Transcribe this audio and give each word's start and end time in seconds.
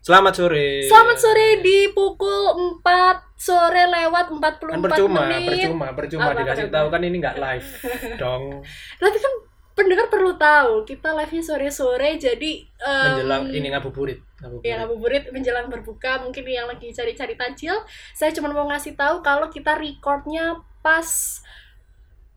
Selamat 0.00 0.32
sore. 0.32 0.88
Selamat 0.88 1.16
sore 1.20 1.60
di 1.60 1.92
pukul 1.92 2.56
4 2.80 3.36
sore 3.36 3.84
lewat 3.84 4.32
44 4.32 4.72
Kan 4.72 4.80
percuma, 4.80 5.28
menit. 5.28 5.44
percuma, 5.44 5.86
percuma 5.92 6.30
Apa, 6.32 6.40
dikasih 6.40 6.68
tahu 6.72 6.86
kan 6.88 7.00
ini 7.04 7.16
nggak 7.20 7.36
live 7.36 7.68
dong. 8.22 8.64
Tapi 8.96 9.16
kan 9.20 9.32
pendengar 9.76 10.08
perlu 10.08 10.32
tahu, 10.40 10.88
kita 10.88 11.12
live-nya 11.12 11.44
sore-sore 11.44 12.16
jadi 12.16 12.52
em, 12.64 13.04
Menjelang 13.12 13.44
ini 13.52 13.66
ngabuburit, 13.68 14.20
ngabuburit. 14.40 14.64
Ya 14.64 14.74
ngabuburit 14.80 15.24
menjelang 15.36 15.68
berbuka 15.68 16.24
mungkin 16.24 16.48
yang 16.48 16.68
lagi 16.68 16.92
cari-cari 16.92 17.36
tajil 17.36 17.76
Saya 18.12 18.32
cuma 18.32 18.52
mau 18.52 18.68
ngasih 18.68 18.96
tahu 18.96 19.20
kalau 19.20 19.52
kita 19.52 19.76
recordnya 19.76 20.60
pas 20.80 21.08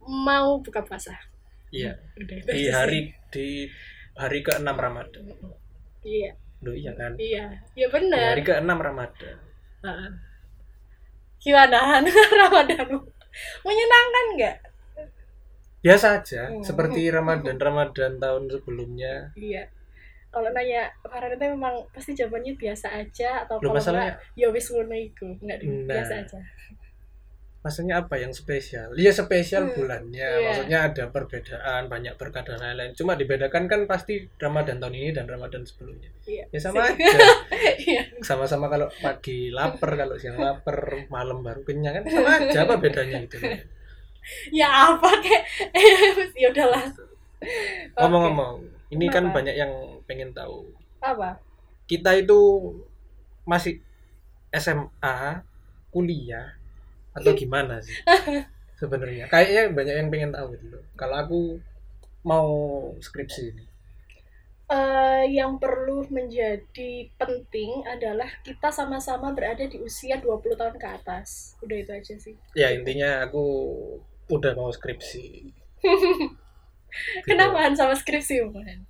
mau 0.03 0.59
buka 0.59 0.83
puasa 0.83 1.15
Iya. 1.71 1.95
Udah 2.19 2.37
Di 2.43 2.67
hari 2.67 2.99
di 3.31 3.65
hari 4.13 4.43
ke-6 4.43 4.67
Ramadan. 4.67 5.25
Iya, 6.03 6.35
Loh 6.63 6.71
iya 6.73 6.91
kan? 6.95 7.11
iya, 7.19 7.45
ya 7.75 7.87
Di 7.87 7.91
benar 7.91 8.33
hari 8.33 8.41
ke-6 8.41 8.71
Ramadan. 8.79 9.35
Heeh. 9.83 10.09
Gimana 11.37 11.99
Ramadanmu? 12.47 12.99
Menyenangkan 13.67 14.25
nggak? 14.39 14.57
Biasa 15.83 16.23
aja, 16.23 16.47
Hmm. 16.47 16.63
seperti 16.63 17.11
Ramadan 17.11 17.59
Ramadan 17.59 18.15
tahun 18.15 18.47
sebelumnya. 18.47 19.35
Iya. 19.35 19.67
Kalau 20.31 20.49
nanya 20.49 20.87
Farhan 21.03 21.35
itu 21.35 21.45
memang 21.45 21.83
pasti 21.91 22.15
jawabannya 22.15 22.55
biasa 22.55 22.87
aja 22.95 23.43
atau 23.45 23.59
Loh 23.59 23.69
kalau 23.69 23.77
masalahnya, 23.77 24.15
enggak 24.17 24.39
ya 24.39 24.47
wis 24.49 24.65
ngono 24.71 24.95
iku, 24.95 25.27
enggak 25.37 25.57
Nah. 25.61 25.85
biasa 25.91 26.13
aja. 26.23 26.39
Maksudnya 27.63 28.03
apa 28.03 28.19
yang 28.19 28.35
spesial? 28.35 28.91
Iya 28.93 29.09
spesial 29.09 29.71
Hmm, 29.71 29.73
bulannya, 29.73 30.19
iya. 30.19 30.43
maksudnya 30.43 30.79
ada 30.83 31.03
perbedaan, 31.07 31.87
banyak 31.87 32.13
berkah 32.19 32.43
dan 32.43 32.59
lain-lain. 32.59 32.91
Cuma 32.91 33.15
dibedakan 33.15 33.65
kan 33.65 33.87
pasti 33.87 34.27
Ramadan 34.35 34.83
tahun 34.83 34.93
ini 34.93 35.09
dan 35.15 35.25
Ramadan 35.25 35.63
sebelumnya. 35.63 36.11
Iya. 36.27 36.43
Ya 36.51 36.59
sama 36.59 36.83
aja. 36.91 37.07
Iya. 37.79 38.03
sama-sama 38.19 38.67
kalau 38.67 38.91
pagi 38.99 39.47
lapar 39.49 39.95
kalau 39.95 40.15
siang 40.15 40.35
lapar 40.35 41.07
malam 41.07 41.39
baru 41.39 41.63
kenyang 41.63 41.99
kan 41.99 42.03
sama 42.05 42.29
aja 42.39 42.63
apa 42.63 42.75
bedanya 42.79 43.19
gitu 43.23 43.39
ya 44.51 44.67
apa 44.95 45.09
kek? 45.19 45.41
ya 46.41 46.47
udahlah. 46.47 46.83
ngomong-ngomong 47.99 48.63
ini 48.89 49.11
kan 49.11 49.27
Kenapa? 49.27 49.35
banyak 49.43 49.55
yang 49.57 49.71
pengen 50.07 50.31
tahu 50.31 50.63
Apa? 51.03 51.35
kita 51.83 52.15
itu 52.15 52.39
masih 53.43 53.83
SMA 54.49 55.43
kuliah 55.91 56.55
atau 57.13 57.31
gimana 57.33 57.77
sih 57.79 57.93
sebenarnya 58.79 59.25
kayaknya 59.27 59.69
banyak 59.69 59.95
yang 59.95 60.09
pengen 60.09 60.31
tahu 60.31 60.53
gitu 60.53 60.77
kalau 60.93 61.15
aku 61.17 61.39
mau 62.23 62.47
skripsi 62.99 63.43
ini 63.49 63.65
Eh, 64.63 65.25
yang 65.29 65.59
perlu 65.59 66.01
menjadi 66.09 66.91
penting 67.13 67.83
adalah 67.85 68.25
kita 68.41 68.71
sama-sama 68.71 69.29
berada 69.29 69.61
di 69.61 69.77
usia 69.77 70.17
20 70.17 70.55
tahun 70.55 70.81
ke 70.81 70.87
atas. 70.89 71.53
Udah 71.61 71.77
itu 71.77 71.91
aja 71.93 72.15
sih. 72.17 72.33
ya 72.53 72.71
intinya 72.71 73.21
aku 73.21 73.43
udah 74.27 74.55
mau 74.55 74.71
skripsi 74.71 75.25
Gitu. 75.83 77.27
Kenapa 77.27 77.59
Han 77.59 77.75
sama 77.75 77.93
skripsi 77.93 78.41
Han? 78.41 78.81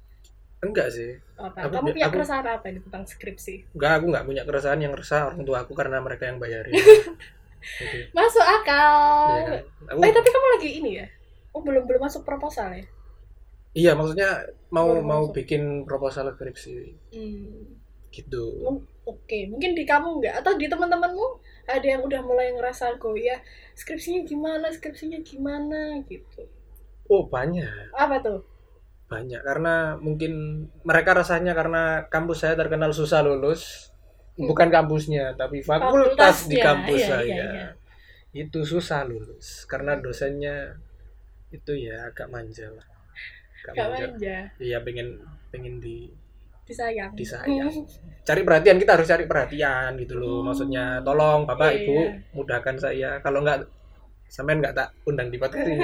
enggak 0.61 0.87
sih 0.87 1.19
Apa? 1.35 1.67
Aku- 1.67 1.75
Kamu 1.75 1.91
punya 1.91 2.08
aku- 2.08 2.15
keresahan 2.15 2.47
apa 2.47 2.65
ini 2.67 2.80
tentang 2.80 3.03
skripsi? 3.03 3.75
enggak 3.75 3.91
aku 3.99 4.05
nggak 4.08 4.25
punya 4.25 4.43
keresahan 4.45 4.80
yang 4.80 4.93
resah 4.93 5.27
orang 5.27 5.43
tua 5.43 5.58
aku 5.61 5.73
karena 5.73 5.99
mereka 5.99 6.31
yang 6.31 6.39
bayarin 6.39 6.71
Masuk 8.11 8.44
akal. 8.44 8.94
ya 9.39 9.59
aku 9.89 10.00
Eh 10.02 10.11
tapi 10.11 10.30
kamu 10.30 10.47
lagi 10.58 10.69
ini 10.80 10.92
ya? 11.00 11.08
Oh 11.52 11.61
belum 11.61 11.83
belum 11.86 12.02
masuk 12.02 12.23
proposal 12.23 12.73
ya? 12.73 12.86
iya 13.73 13.92
maksudnya 13.94 14.30
mau 14.70 14.86
Baru 14.86 15.02
mau 15.02 15.23
masuk. 15.25 15.33
bikin 15.33 15.64
proposal 15.83 16.30
skripsi 16.31 16.94
Hmm. 17.09 17.73
gitu 18.09 18.61
Mung- 18.61 18.86
Oke, 19.03 19.52
mungkin 19.52 19.75
di 19.75 19.83
kamu 19.83 20.23
nggak 20.23 20.36
atau 20.39 20.55
di 20.55 20.64
teman-temanmu 20.66 21.28
ada 21.67 21.83
yang 21.83 22.00
udah 22.02 22.23
mulai 22.23 22.55
ngerasa 22.55 22.95
goyah 22.95 23.36
skripsinya 23.73 24.23
gimana, 24.23 24.72
skripsinya 24.72 25.20
gimana 25.20 25.99
gitu. 26.05 26.48
oh 27.05 27.27
banyak 27.27 27.92
Apa 27.92 28.23
tuh? 28.23 28.39
banyak 29.05 29.43
karena 29.43 29.99
mungkin 29.99 30.32
mereka 30.82 31.14
rasanya 31.14 31.52
karena 31.52 32.08
kampus 32.08 32.42
saya 32.42 32.55
terkenal 32.55 32.89
susah 32.89 33.21
lulus. 33.21 33.92
Bukan 34.36 34.70
kampusnya 34.70 35.38
tapi 35.38 35.61
fakultas 35.61 36.49
di 36.49 36.58
kampus 36.58 36.99
iya, 36.99 37.10
saya 37.10 37.26
iya, 37.30 37.45
iya. 37.54 37.67
itu 38.33 38.66
susah 38.66 39.05
lulus 39.05 39.70
karena 39.70 39.94
dosennya 39.95 40.73
itu 41.54 41.77
ya 41.77 42.10
agak 42.10 42.33
manja 42.33 42.66
lah 42.70 42.86
agak 43.64 43.73
Gak 43.77 43.88
manja 43.93 44.05
manja, 44.10 44.38
iya 44.58 44.77
pengen 44.82 45.22
pengen 45.54 45.77
di 45.77 46.10
disayang. 46.64 47.11
Disayang. 47.14 47.70
cari 48.23 48.42
perhatian 48.42 48.80
kita 48.80 48.95
harus 48.95 49.05
cari 49.05 49.27
perhatian 49.27 49.99
gitu 49.99 50.16
loh 50.16 50.42
Hmm. 50.42 50.49
maksudnya 50.49 51.04
tolong 51.04 51.43
bapak 51.43 51.70
Iya, 51.70 51.77
ibu 51.83 51.98
iya. 51.99 52.11
mudahkan 52.33 52.76
saya 52.80 53.10
kalau 53.20 53.43
nggak 53.43 53.67
sampean 54.26 54.64
nggak 54.64 54.73
tak 54.73 54.89
undang 55.05 55.30
di 55.30 55.38
podcast 55.38 55.67
ini 55.67 55.77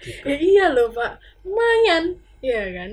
gitu. 0.00 0.24
ya 0.24 0.36
iya 0.36 0.64
loh 0.70 0.88
pak, 0.88 1.16
lumayan, 1.42 2.16
iya 2.40 2.62
kan? 2.72 2.90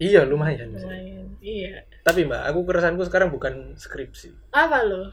Iya 0.00 0.24
lumayan 0.24 0.72
sih. 0.74 0.88
Lumayan, 0.88 1.26
iya. 1.44 1.84
tapi 2.00 2.24
mbak 2.24 2.40
aku 2.48 2.64
keresahanku 2.64 3.04
sekarang 3.04 3.28
bukan 3.28 3.76
skripsi 3.76 4.32
Apa 4.50 4.80
loh? 4.82 5.12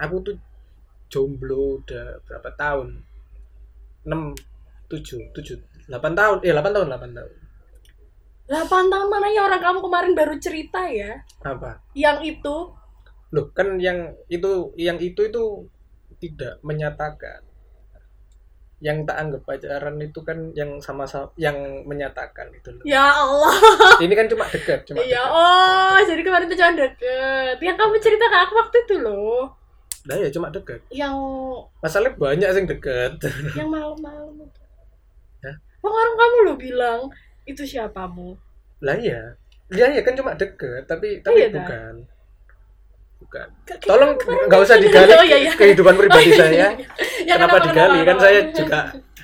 aku 0.00 0.16
tuh 0.24 0.36
jomblo 1.12 1.84
udah 1.84 2.18
berapa 2.24 2.50
tahun 2.56 3.04
6 4.08 4.88
7 4.88 5.36
7 5.36 5.92
8 5.92 5.92
tahun 5.92 6.36
eh 6.42 6.52
8 6.56 6.64
tahun 6.72 6.88
8 6.88 7.16
tahun 7.16 7.32
8 8.48 8.92
tahun 8.92 9.08
mana 9.12 9.28
ya 9.28 9.44
orang 9.46 9.60
kamu 9.60 9.78
kemarin 9.84 10.12
baru 10.16 10.34
cerita 10.40 10.80
ya? 10.88 11.20
apa 11.44 11.84
Yang 11.92 12.18
itu, 12.40 12.56
loh 13.32 13.46
kan 13.52 13.76
yang 13.76 14.16
itu 14.32 14.72
yang 14.80 14.96
itu 14.96 15.28
itu 15.28 15.44
tidak 16.18 16.56
menyatakan 16.64 17.44
yang 18.82 19.06
tak 19.06 19.14
anggap 19.16 19.46
pacaran 19.46 19.94
itu 19.96 20.20
kan 20.20 20.50
yang 20.52 20.76
sama-sama 20.76 21.30
yang 21.36 21.54
menyatakan 21.86 22.50
itu 22.50 22.68
loh. 22.68 22.82
ya 22.82 23.14
Allah. 23.14 23.54
ini 24.02 24.10
kan 24.12 24.26
cuma 24.26 24.42
dekat 24.44 24.82
cuma 24.82 24.98
Iya, 25.00 25.22
dekat. 25.22 25.30
oh, 25.30 25.96
jadi 26.02 26.20
kemarin 26.20 26.46
itu 26.46 26.56
cuma 26.56 26.72
deket. 26.74 27.56
Yang 27.56 27.76
kamu 27.78 27.94
cerita 27.96 28.24
ke 28.26 28.38
aku 28.40 28.52
waktu 28.56 28.76
itu 28.82 28.94
loh. 28.98 29.42
Nah 30.02 30.18
ya 30.18 30.28
cuma 30.28 30.50
dekat 30.50 30.82
Yang 30.90 31.14
masalahnya 31.78 32.18
banyak 32.18 32.48
yang 32.52 32.66
dekat 32.68 33.12
yang 33.58 33.70
malam-malam 33.70 34.34
itu. 34.36 34.60
Hah? 35.40 35.54
Bang 35.78 35.94
orang 35.94 36.14
kamu 36.16 36.36
lo 36.42 36.54
bilang 36.56 37.00
itu 37.42 37.62
siapamu? 37.62 38.34
lah 38.78 38.98
iya 38.98 39.38
iya 39.70 39.86
ya 39.88 40.02
kan 40.02 40.10
cuma 40.12 40.34
dekat 40.34 40.82
tapi 40.84 41.22
tapi 41.22 41.38
Iya, 41.38 41.48
dah. 41.48 41.62
bukan 41.62 41.94
bukan 43.32 43.48
Ke- 43.64 43.80
tolong 43.80 44.12
nggak 44.20 44.60
usah 44.60 44.76
gitu. 44.76 44.92
digali 44.92 45.12
Oh, 45.16 45.24
iya, 45.24 45.38
iya. 45.40 45.52
kehidupan 45.52 45.94
pribadi 45.96 46.20
Oh, 46.22 46.28
iya, 46.28 46.36
saya 46.36 46.52
iya. 46.52 46.68
Ya, 47.24 47.34
kenapa, 47.34 47.56
digali 47.62 47.98
kan 47.98 48.06
kenapa? 48.06 48.22
saya 48.22 48.40
juga 48.52 48.80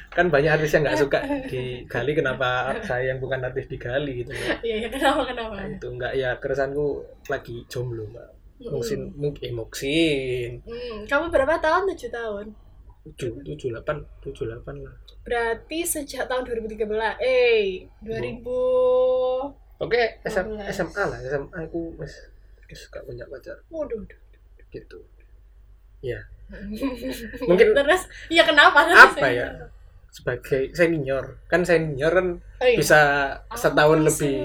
kan 0.09 0.27
banyak 0.27 0.51
artis 0.51 0.73
yang 0.73 0.83
nggak 0.83 0.99
suka 1.05 1.19
digali 1.47 2.13
kenapa 2.13 2.49
saya 2.81 3.05
yang 3.07 3.19
bukan 3.19 3.39
artis 3.39 3.67
digali 3.67 4.13
gitu 4.19 4.33
loh. 4.33 4.49
Iya, 4.59 4.75
iya, 4.77 4.89
kenapa 4.89 5.23
kenapa? 5.25 5.55
Nah, 5.55 5.69
itu 5.69 5.87
enggak 5.87 6.13
ya 6.15 6.31
keresahanku 6.35 6.87
lagi 7.27 7.63
jomblo 7.67 8.09
mbak 8.09 8.29
Mm. 8.59 8.75
mungkin 8.75 9.01
mungkin 9.15 9.39
eh, 9.41 9.55
mungkin 9.55 10.51
Hmm, 10.67 11.07
kamu 11.07 11.31
berapa 11.31 11.55
tahun? 11.59 11.87
7 11.89 12.11
tahun. 12.11 12.47
tujuh 13.07 13.31
tujuh 13.41 13.71
delapan 13.71 14.03
tujuh 14.19 14.45
delapan 14.45 14.83
lah 14.83 14.95
Berarti 15.23 15.79
sejak 15.81 16.27
tahun 16.27 16.43
2013. 16.43 16.83
Eh, 17.23 17.87
2000 18.03 18.43
oke 19.79 20.03
SM, 20.21 20.47
15. 20.51 20.75
SMA 20.75 21.03
lah 21.05 21.19
SMA 21.21 21.59
aku 21.63 21.95
mas 21.95 22.11
gak 22.69 23.03
punya 23.03 23.25
pacar 23.25 23.57
Waduh. 23.69 24.05
gitu 24.69 24.99
ya 26.01 26.21
Mungkin- 27.49 27.73
terus 27.73 28.03
iya 28.29 28.43
kenapa 28.43 28.85
apa 28.85 29.29
ya 29.29 29.49
sebagai 30.09 30.73
senior 30.73 31.37
kan 31.47 31.63
senior 31.63 32.11
kan 32.11 32.29
Oh, 32.59 32.67
iya. 32.67 32.75
bisa 32.75 33.01
Ah, 33.47 33.55
setahun 33.55 34.01
bisa. 34.01 34.09
lebih 34.25 34.37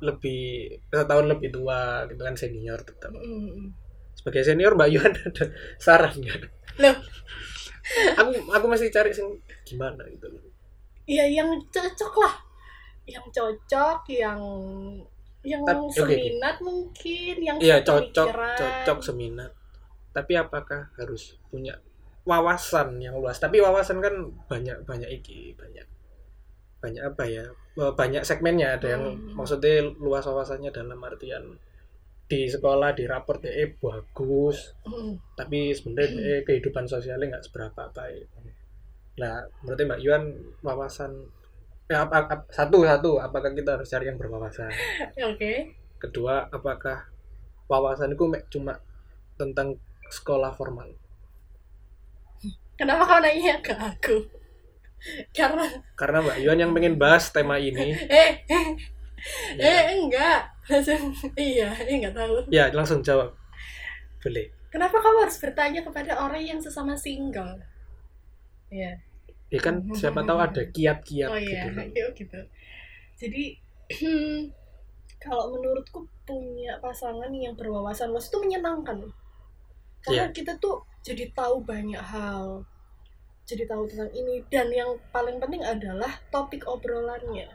lebih 0.00 0.42
setahun 0.86 1.26
lebih 1.26 1.48
tua 1.50 2.04
gitu 2.06 2.20
kan 2.20 2.34
senior 2.34 2.76
tetap 2.78 3.10
Mm-mm. 3.10 3.72
sebagai 4.14 4.42
senior 4.42 4.72
Mbak 4.72 4.88
Yuan 4.88 5.12
ada 5.24 5.44
saran? 5.76 6.14
Loh. 6.76 6.96
aku 8.14 8.30
aku 8.48 8.66
masih 8.66 8.88
cari 8.88 9.10
sing 9.10 9.26
gimana 9.62 10.00
gitu. 10.06 10.24
Iya 11.04 11.28
yang 11.34 11.48
cocok 11.68 12.14
lah. 12.16 12.34
Yang 13.04 13.26
cocok, 13.30 14.00
yang 14.08 14.40
yang 15.44 15.62
Tapi- 15.62 15.92
seminat 15.92 16.56
mungkin, 16.58 17.34
yang 17.38 17.56
Iya 17.60 17.80
cocok 17.80 18.26
pikiran. 18.32 18.56
cocok 18.56 18.98
seminat. 19.00 19.52
Tapi 20.10 20.32
apakah 20.34 20.88
harus 20.96 21.36
punya 21.46 21.76
wawasan 22.24 22.96
yang 22.98 23.14
luas? 23.14 23.36
Tapi 23.36 23.60
wawasan 23.60 24.00
kan 24.00 24.14
banyak 24.46 24.82
banyak 24.82 25.10
iki 25.12 25.52
banyak 25.52 25.84
banyak 26.80 27.00
apa 27.02 27.24
ya 27.24 27.44
banyak 27.74 28.20
segmennya 28.22 28.76
ada 28.76 28.88
yang 28.90 29.04
Hmm. 29.08 29.32
maksudnya 29.34 29.80
luas 29.96 30.20
wawasannya 30.22 30.68
dalam 30.68 31.00
artian 31.00 31.56
di 32.24 32.44
sekolah 32.44 32.92
di 32.92 33.04
raport 33.04 33.40
eh 33.42 33.72
bagus 33.74 34.72
Mm. 34.82 35.16
tapi 35.34 35.72
sebenarnya 35.72 36.12
eh, 36.12 36.40
kehidupan 36.42 36.84
sosialnya 36.84 37.26
nggak 37.30 37.44
seberapa 37.44 37.88
baik. 37.90 38.28
Nah, 39.14 39.34
berarti 39.60 39.82
Mbak 39.82 40.00
Yuan 40.00 40.24
wawasan 40.60 41.24
eh, 41.90 41.98
apa, 41.98 42.16
apa- 42.24 42.48
satu 42.48 42.84
satu 42.84 43.10
apakah 43.20 43.50
kita 43.52 43.76
harus 43.80 43.88
cari 43.90 44.08
yang 44.08 44.18
berwawasan? 44.20 44.70
Oke. 45.30 45.52
Kedua, 46.00 46.48
apakah 46.52 47.08
wawasanku 47.68 48.24
mek 48.28 48.44
cuma 48.52 48.76
tentang 49.40 49.80
sekolah 50.12 50.52
formal 50.52 50.92
Kenapa 52.74 53.02
kau 53.06 53.20
nanya 53.22 53.56
ke 53.62 53.72
aku? 53.72 54.16
Karena 55.36 55.64
karena 55.94 56.18
Mbak 56.24 56.38
Yuan 56.42 56.58
yang 56.60 56.72
pengen 56.72 56.96
bahas 56.96 57.28
tema 57.28 57.60
ini 57.60 57.92
eh 58.08 58.30
eh, 58.48 58.66
ya, 59.60 59.72
eh 59.92 59.96
enggak. 60.00 60.40
Langsung 60.64 61.12
iya, 61.36 61.70
eh 61.76 61.94
enggak 62.00 62.16
tahu. 62.16 62.48
ya 62.48 62.68
langsung 62.72 63.00
jawab 63.04 63.32
boleh 64.20 64.48
Kenapa 64.72 64.98
kamu 64.98 65.18
harus 65.22 65.38
bertanya 65.38 65.80
kepada 65.86 66.18
orang 66.18 66.42
yang 66.42 66.58
sesama 66.58 66.98
single? 66.98 67.62
Iya. 68.74 68.98
Ya 69.52 69.60
kan 69.60 69.84
siapa 69.92 70.24
tahu 70.24 70.38
ada 70.40 70.62
kiat-kiat 70.72 71.30
Oh 71.30 71.38
iya, 71.38 71.68
gitu 71.68 71.78
oh 71.78 72.10
gitu. 72.16 72.38
Jadi 73.20 73.42
kalau 75.24 75.54
menurutku 75.56 76.04
punya 76.24 76.80
pasangan 76.80 77.30
yang 77.32 77.52
berwawasan 77.54 78.10
luas 78.10 78.28
itu 78.28 78.40
menyenangkan. 78.40 79.04
Karena 80.04 80.28
Iya. 80.28 80.34
kita 80.36 80.52
tuh 80.60 80.84
jadi 81.04 81.32
tahu 81.32 81.64
banyak 81.64 82.00
hal. 82.00 82.64
Jadi 83.44 83.68
tahu 83.68 83.84
tentang 83.84 84.08
ini 84.16 84.40
dan 84.48 84.72
yang 84.72 84.96
paling 85.12 85.36
penting 85.36 85.60
adalah 85.60 86.08
topik 86.32 86.64
obrolannya. 86.64 87.48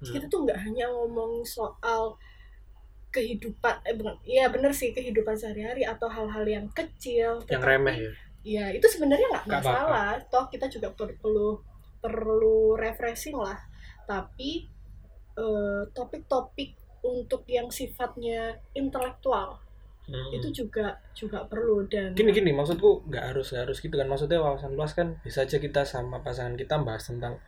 Hmm. 0.00 0.08
Kita 0.08 0.24
tuh 0.28 0.48
nggak 0.48 0.58
hanya 0.68 0.88
ngomong 0.88 1.44
soal 1.44 2.16
kehidupan 3.12 3.76
eh 3.84 3.92
bukan 3.92 4.16
iya 4.24 4.48
bener 4.48 4.72
sih 4.72 4.96
kehidupan 4.96 5.36
sehari-hari 5.36 5.84
atau 5.84 6.08
hal-hal 6.08 6.48
yang 6.48 6.64
kecil 6.72 7.44
yang 7.44 7.60
remeh 7.60 8.08
ya 8.08 8.12
ya 8.42 8.70
itu 8.74 8.86
sebenarnya 8.90 9.26
nggak 9.32 9.46
masalah 9.48 10.18
toh 10.32 10.44
kita 10.52 10.66
juga 10.66 10.90
per- 10.90 11.18
perlu 11.22 11.62
perlu 12.02 12.74
refreshing 12.74 13.38
lah 13.38 13.58
tapi 14.10 14.66
eh, 15.38 15.82
topik-topik 15.96 16.70
untuk 17.06 17.42
yang 17.50 17.68
sifatnya 17.70 18.58
intelektual 18.74 19.58
Hmm. 20.02 20.34
itu 20.34 20.50
juga 20.66 20.98
juga 21.14 21.46
perlu 21.46 21.86
dan 21.86 22.10
gini 22.18 22.34
gini 22.34 22.50
maksudku 22.50 23.06
nggak 23.06 23.24
harus 23.30 23.54
nggak 23.54 23.70
harus 23.70 23.78
gitu 23.78 23.94
kan 23.94 24.10
maksudnya 24.10 24.42
wawasan 24.42 24.74
luas 24.74 24.98
kan 24.98 25.14
bisa 25.22 25.46
aja 25.46 25.62
kita 25.62 25.86
sama 25.86 26.18
pasangan 26.26 26.58
kita 26.58 26.74
bahas 26.82 27.06
tentang 27.06 27.38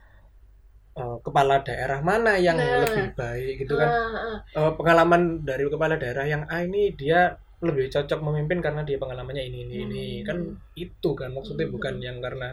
eh, 1.01 1.17
kepala 1.27 1.57
daerah 1.67 2.01
mana 2.11 2.33
yang 2.39 2.57
Nah. 2.59 2.83
lebih 2.87 3.07
baik 3.19 3.53
gitu 3.67 3.75
kan 3.81 3.91
Ah, 3.91 4.15
ah. 4.31 4.37
Eh, 4.55 4.73
pengalaman 4.79 5.43
dari 5.43 5.67
kepala 5.67 5.95
daerah 5.99 6.25
yang 6.33 6.43
A 6.47 6.63
ini 6.63 6.95
dia 6.95 7.35
lebih 7.65 7.89
cocok 7.89 8.21
memimpin 8.21 8.61
karena 8.61 8.83
dia 8.83 8.97
pengalamannya 8.97 9.45
ini 9.45 9.59
ini 9.63 9.77
ini 9.83 10.05
Hmm. 10.19 10.25
kan 10.25 10.39
itu 10.75 11.11
kan 11.13 11.31
maksudnya 11.31 11.65
Hmm. 11.65 11.75
bukan 11.75 11.95
yang 11.99 12.19
karena 12.19 12.53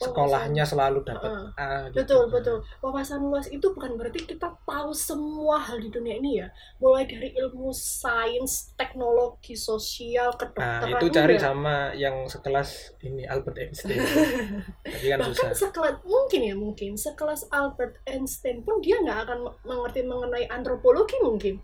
sekolahnya 0.00 0.64
selalu 0.64 1.04
dapat 1.04 1.28
Ah, 1.28 1.52
A 1.60 1.68
gitu. 1.86 2.00
betul 2.00 2.22
betul 2.32 2.56
wawasan 2.80 3.20
luas 3.20 3.44
itu 3.46 3.60
bukan 3.68 4.00
berarti 4.00 4.24
kita 4.24 4.48
tahu 4.58 4.96
semua 4.96 5.60
hal 5.60 5.76
di 5.76 5.92
dunia 5.92 6.16
ini 6.16 6.40
ya 6.40 6.48
mulai 6.80 7.04
dari 7.04 7.36
ilmu 7.36 7.68
sains 7.68 8.72
teknologi 8.74 9.52
sosial 9.52 10.32
Nah, 10.32 10.40
kedokteran 10.40 10.88
itu 10.90 11.06
cari 11.10 11.34
enggak. 11.36 11.44
sama 11.44 11.74
yang 11.92 12.24
sekelas 12.24 12.68
ini 13.02 13.28
Albert 13.28 13.60
Einstein. 13.60 14.00
Tapi 14.88 15.06
kan 15.06 15.20
bahkan 15.20 15.36
susah. 15.36 15.52
sekelas 15.60 15.96
mungkin 16.02 16.40
ya 16.42 16.54
mungkin 16.56 16.90
sekelas 16.96 17.52
Albert 17.52 18.00
Einstein 18.04 18.64
pun 18.64 18.80
dia 18.80 18.96
nggak 18.98 19.28
akan 19.28 19.38
me- 19.42 19.56
mengerti 19.66 20.00
mengenai 20.02 20.48
antropologi 20.48 21.20
mungkin 21.20 21.60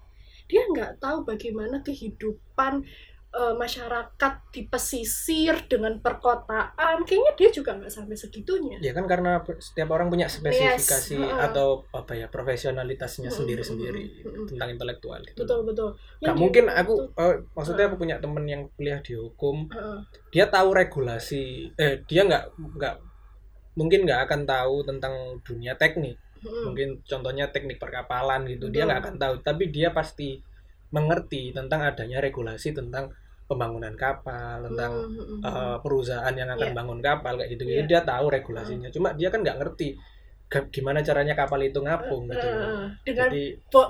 dia 0.47 0.63
nggak 0.71 1.03
tahu 1.03 1.27
bagaimana 1.27 1.83
kehidupan 1.83 2.87
eh, 3.37 3.55
masyarakat 3.59 4.33
di 4.55 4.65
pesisir 4.65 5.55
dengan 5.69 5.99
perkotaan 6.01 7.05
kayaknya 7.05 7.33
dia 7.37 7.49
juga 7.53 7.77
nggak 7.77 7.93
sampai 7.93 8.17
segitunya 8.17 8.79
Ya 8.81 8.93
kan 8.97 9.05
karena 9.05 9.43
setiap 9.61 9.93
orang 9.93 10.09
punya 10.09 10.31
spesifikasi 10.31 11.19
heeh. 11.21 11.39
atau 11.51 11.85
apa 11.93 12.13
ya 12.17 12.27
profesionalitasnya 12.33 13.29
Mm-mm, 13.29 13.39
sendiri-sendiri 13.43 14.05
mm-mm. 14.25 14.47
tentang 14.55 14.69
intelektual 14.73 15.21
gitu. 15.27 15.43
betul 15.45 15.61
betul 15.69 15.91
Yang 16.23 16.37
mungkin 16.39 16.65
aku 16.73 16.95
betul. 16.97 17.23
eh, 17.25 17.37
maksudnya 17.53 17.85
aku 17.91 17.97
punya 18.01 18.17
temen 18.23 18.45
yang 18.49 18.63
kuliah 18.79 19.01
di 19.05 19.13
hukum, 19.19 19.69
Heeh. 19.69 19.99
dia 20.33 20.45
tahu 20.49 20.69
regulasi 20.73 21.73
eh 21.77 22.01
dia 22.09 22.23
nggak 22.25 22.45
nggak 22.57 22.95
mungkin 23.77 24.09
nggak 24.09 24.21
akan 24.29 24.41
tahu 24.49 24.77
tentang 24.89 25.15
dunia 25.45 25.77
teknik. 25.77 26.17
Mm-mm. 26.43 26.63
Mungkin 26.73 26.89
contohnya 27.05 27.49
teknik 27.49 27.79
perkapalan 27.79 28.45
gitu, 28.47 28.69
dia 28.69 28.85
Betul. 28.85 28.89
nggak 28.89 29.01
akan 29.01 29.15
tahu, 29.17 29.35
tapi 29.41 29.65
dia 29.71 29.89
pasti 29.91 30.41
mengerti 30.91 31.51
tentang 31.51 31.83
adanya 31.83 32.23
regulasi 32.23 32.71
tentang 32.71 33.11
pembangunan 33.47 33.95
kapal, 33.95 34.59
tentang 34.67 35.07
Mm-mm. 35.07 35.39
uh, 35.41 35.79
perusahaan 35.79 36.35
yang 36.35 36.51
akan 36.51 36.71
Iya. 36.71 36.77
bangun 36.77 36.99
kapal 36.99 37.39
kayak 37.39 37.51
gitu 37.55 37.63
Iya. 37.67 37.87
dia 37.87 38.01
tahu 38.03 38.27
regulasinya 38.27 38.91
cuma 38.91 39.15
dia 39.15 39.31
kan 39.31 39.43
nggak 39.47 39.59
ngerti 39.63 39.95
gimana 40.71 41.03
caranya 41.03 41.35
kapal 41.35 41.59
itu 41.59 41.79
ngapung 41.83 42.31
gitu 42.31 42.47
loh. 42.47 42.59
Heeh. 42.71 42.87
dengan 43.03 43.27
jadi 43.31 43.45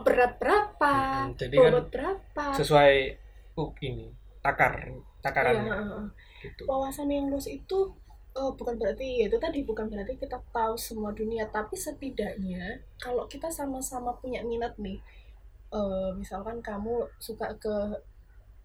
berat 0.05 0.33
berapa 0.41 0.93
mm, 1.29 1.29
jadi 1.37 1.57
kan 1.57 1.73
berapa 1.93 2.45
sesuai 2.57 2.93
uh, 3.61 3.71
ini 3.85 4.09
takar 4.41 4.89
Iya, 4.89 5.01
takarannya 5.21 5.73
heeh. 5.73 6.05
gitu 6.49 6.63
wawasan 6.65 7.13
yang 7.13 7.29
luas 7.29 7.45
itu 7.49 7.79
eh, 8.37 8.53
bukan 8.53 8.75
berarti 8.77 9.25
ya 9.25 9.33
itu 9.33 9.39
tadi 9.41 9.65
bukan 9.65 9.89
berarti 9.89 10.21
kita 10.21 10.37
tahu 10.53 10.77
semua 10.77 11.11
dunia 11.17 11.49
tapi 11.49 11.75
setidaknya 11.75 12.85
kalau 13.01 13.25
kita 13.25 13.49
sama-sama 13.49 14.13
punya 14.21 14.45
minat 14.45 14.77
nih 14.77 15.01
eh, 15.73 16.11
misalkan 16.15 16.61
kamu 16.61 17.09
suka 17.17 17.57
ke 17.57 17.77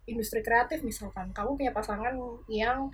industri 0.06 0.44
kreatif 0.44 0.84
misalkan 0.84 1.32
kamu 1.32 1.56
punya 1.56 1.72
pasangan 1.72 2.14
yang 2.50 2.90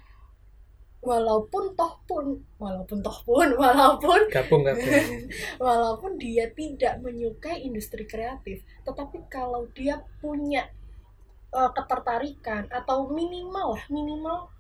walaupun 0.99 1.79
toh 1.79 1.95
pun 2.11 2.27
walaupun 2.59 2.99
toh 3.03 3.19
pun 3.23 3.49
walaupun 3.63 4.21
gabung 4.31 4.67
gabung. 4.67 5.07
walaupun 5.63 6.19
dia 6.19 6.51
tidak 6.55 6.99
menyukai 7.03 7.63
industri 7.63 8.03
kreatif 8.07 8.63
tetapi 8.83 9.27
kalau 9.31 9.67
dia 9.75 10.03
punya 10.19 10.67
eh, 11.55 11.71
ketertarikan 11.75 12.67
atau 12.71 13.11
minimal 13.11 13.79
lah 13.79 13.85
minimal 13.91 14.58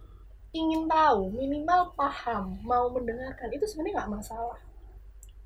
ingin 0.52 0.88
tahu 0.88 1.28
minimal 1.30 1.92
paham 1.92 2.56
mau 2.64 2.88
mendengarkan 2.88 3.52
itu 3.52 3.64
sebenarnya 3.68 4.00
nggak 4.02 4.12
masalah 4.20 4.58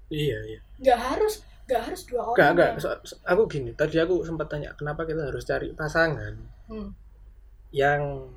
iya 0.08 0.38
iya 0.46 0.60
nggak 0.78 0.98
harus 0.98 1.34
nggak 1.66 1.82
harus 1.88 2.02
dua 2.04 2.22
orang 2.26 2.36
Enggak, 2.52 2.70
enggak. 2.74 2.98
yang- 3.06 3.22
aku 3.22 3.42
gini, 3.46 3.70
tadi 3.72 3.96
aku 4.02 4.26
sempat 4.26 4.50
tanya, 4.50 4.74
kenapa 4.74 5.06
kita 5.06 5.30
harus 5.30 5.46
cari 5.46 5.70
pasangan 5.72 6.34
Hmm. 6.68 6.90
yang 7.72 8.28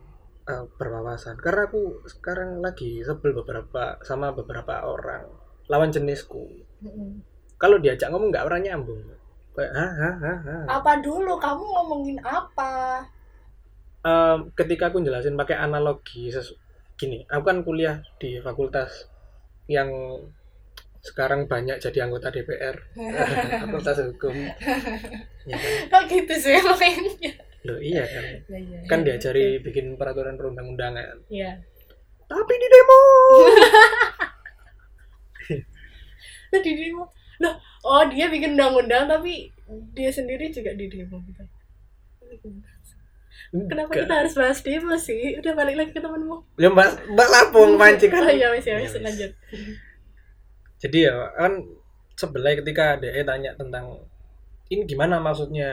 eh, 0.45 0.65
berwawasan? 0.77 1.41
Karena 1.41 1.65
aku 1.65 2.05
sekarang 2.05 2.61
lagi 2.61 3.01
sebel 3.01 3.33
beberapa 3.33 3.97
sama 4.05 4.29
beberapa 4.29 4.85
orang 4.85 5.25
lawan 5.65 5.89
jenisku. 5.89 6.45
Mm-mm. 6.85 7.25
Kalau 7.57 7.81
diajak 7.81 8.13
ngomong 8.13 8.29
nggak 8.29 8.45
pernah 8.45 8.61
nyambung. 8.61 9.01
Kayak, 9.57 9.73
ha, 9.73 9.87
ha, 9.89 10.09
ha, 10.21 10.33
ha. 10.45 10.55
apa 10.69 11.01
dulu 11.01 11.33
kamu 11.41 11.63
ngomongin 11.65 12.19
apa 12.21 13.01
Em, 14.05 14.53
ketika 14.53 14.93
aku 14.93 15.01
jelasin 15.01 15.33
pakai 15.33 15.57
analogi 15.57 16.29
gini, 16.93 17.25
aku 17.25 17.41
kan 17.41 17.65
kuliah 17.65 18.05
di 18.21 18.37
fakultas 18.37 19.09
yang 19.65 19.89
sekarang 21.01 21.49
banyak 21.49 21.81
jadi 21.81 22.05
anggota 22.05 22.29
DPR, 22.29 22.77
fakultas 23.65 23.97
hukum. 24.05 24.33
Ya 25.49 25.57
kan? 25.57 25.71
kok 25.89 26.03
gitu 26.09 26.33
sih 26.37 26.57
makanya 26.61 27.33
Loh 27.65 27.81
iya 27.81 28.05
kan. 28.05 28.23
Ya, 28.45 28.57
ya, 28.61 28.77
Kan 28.85 28.99
ya. 29.01 29.17
diajari 29.17 29.57
bikin 29.57 29.97
peraturan 29.97 30.37
perundang-undangan. 30.37 31.25
Iya. 31.33 31.57
Tapi 32.29 32.53
di 32.61 32.67
demo. 32.69 32.99
Di 36.65 36.71
demo. 36.77 37.09
Loh, 37.41 37.53
oh 37.83 38.05
dia 38.07 38.29
bikin 38.29 38.53
undang-undang 38.53 39.09
tapi 39.09 39.49
dia 39.97 40.07
sendiri 40.13 40.53
juga 40.53 40.71
di 40.77 40.87
demo 40.87 41.19
gitu. 41.25 41.43
Kenapa 43.53 43.91
Enggak. 43.91 44.01
kita 44.05 44.13
harus 44.15 44.33
bahas 44.33 44.59
demo 44.61 44.95
sih? 44.97 45.37
Udah 45.37 45.53
balik 45.53 45.75
lagi 45.77 45.91
ke 45.93 46.01
temenmu. 46.01 46.35
Ya 46.57 46.69
Mbak 46.69 47.13
Mbak 47.13 47.27
Lapung 47.29 47.71
mancing 47.77 48.09
kan. 48.11 48.25
Oh 48.25 48.31
iya, 48.31 48.49
ya, 48.51 48.75
Ya, 48.81 48.89
lanjut. 48.99 49.31
Jadi 50.81 50.97
ya 51.07 51.15
kan 51.33 51.53
sebelah 52.15 52.53
ketika 52.55 52.95
DE 52.97 53.21
tanya 53.23 53.51
tentang 53.55 54.01
ini 54.67 54.83
gimana 54.83 55.19
maksudnya 55.19 55.69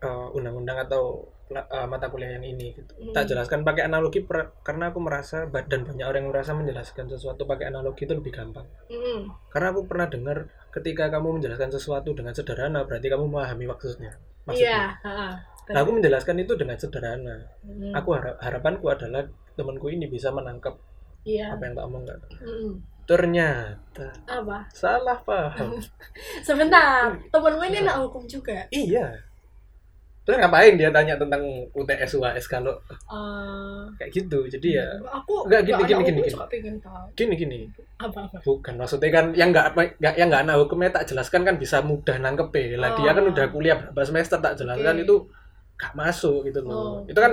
eh, 0.00 0.26
undang-undang 0.32 0.80
atau 0.80 1.28
la- 1.50 1.66
eh, 1.66 1.86
mata 1.86 2.08
kuliah 2.08 2.38
yang 2.38 2.46
ini 2.46 2.72
gitu. 2.72 2.92
Hmm. 2.96 3.12
Tak 3.12 3.28
jelaskan 3.28 3.66
pakai 3.66 3.84
analogi 3.84 4.22
per- 4.24 4.56
karena 4.64 4.88
aku 4.88 4.98
merasa 5.02 5.44
ba- 5.44 5.66
dan 5.66 5.84
banyak 5.84 6.06
orang 6.06 6.24
yang 6.24 6.30
merasa 6.32 6.56
menjelaskan 6.56 7.10
sesuatu 7.10 7.44
pakai 7.44 7.68
analogi 7.68 8.06
itu 8.06 8.14
lebih 8.14 8.32
gampang. 8.32 8.64
Mm. 8.88 9.28
Karena 9.50 9.66
aku 9.74 9.84
pernah 9.84 10.06
dengar 10.08 10.46
ketika 10.70 11.10
kamu 11.10 11.36
menjelaskan 11.36 11.68
sesuatu 11.68 12.14
dengan 12.14 12.32
sederhana 12.32 12.86
berarti 12.86 13.06
kamu 13.10 13.26
memahami 13.28 13.66
maksudnya. 13.66 14.14
Iya, 14.48 14.94
heeh. 15.04 15.32
Nah, 15.70 15.80
aku 15.80 15.90
menjelaskan 15.92 16.36
itu 16.36 16.52
dengan 16.54 16.74
sederhana. 16.74 17.36
Mm. 17.62 17.94
Aku 17.94 18.08
harap 18.12 18.36
harapanku 18.38 18.86
adalah 18.86 19.22
temanku 19.54 19.86
ini 19.86 20.06
bisa 20.06 20.28
menangkap 20.28 20.74
Iya. 21.22 21.54
apa 21.54 21.62
yang 21.62 21.74
tak 21.74 21.86
omongkan. 21.86 22.18
Mm. 22.38 22.72
Ternyata 23.04 24.06
Apa? 24.24 24.66
salah 24.70 25.18
paham. 25.20 25.74
Sebentar, 26.46 27.10
temenmu 27.28 27.62
ini 27.64 27.78
anak 27.80 28.02
hukum 28.02 28.22
juga. 28.24 28.66
iya. 28.70 29.10
Terus 30.20 30.36
ngapain 30.36 30.76
dia 30.76 30.92
tanya 30.92 31.16
tentang 31.16 31.42
UTS 31.72 32.14
UAS 32.14 32.44
kalau 32.46 32.76
Eh, 33.08 33.82
kayak 33.96 34.12
gitu. 34.12 34.46
Jadi 34.46 34.76
ya 34.76 34.86
aku 35.02 35.48
Enggak, 35.48 35.64
gini, 35.64 35.82
gini, 35.82 36.02
gini, 36.04 36.20
gini. 36.22 36.76
gini 37.16 37.34
gini. 37.34 37.58
apa 37.98 38.28
apa. 38.28 38.36
Bukan 38.40 38.78
maksudnya 38.78 39.10
kan 39.10 39.32
yang 39.32 39.50
nggak 39.50 39.74
apa- 39.74 39.96
nggak 39.96 40.14
yang 40.16 40.28
nggak 40.30 40.42
anak 40.44 40.56
hukumnya 40.60 40.92
tak 40.92 41.04
jelaskan 41.04 41.42
kan 41.42 41.56
bisa 41.56 41.80
mudah 41.82 42.14
nangkep 42.16 42.52
lah. 42.78 42.94
Dia 42.94 43.10
kan 43.10 43.24
Oh. 43.26 43.32
udah 43.32 43.46
kuliah 43.50 43.76
berapa 43.80 44.06
semester 44.06 44.38
tak 44.38 44.54
jelaskan 44.56 44.94
Oke. 44.94 45.04
itu 45.04 45.16
gak 45.80 45.96
masuk 45.96 46.44
gitu 46.44 46.60
loh. 46.60 46.76
Oh, 46.76 46.94
itu 47.08 47.16
kan 47.16 47.32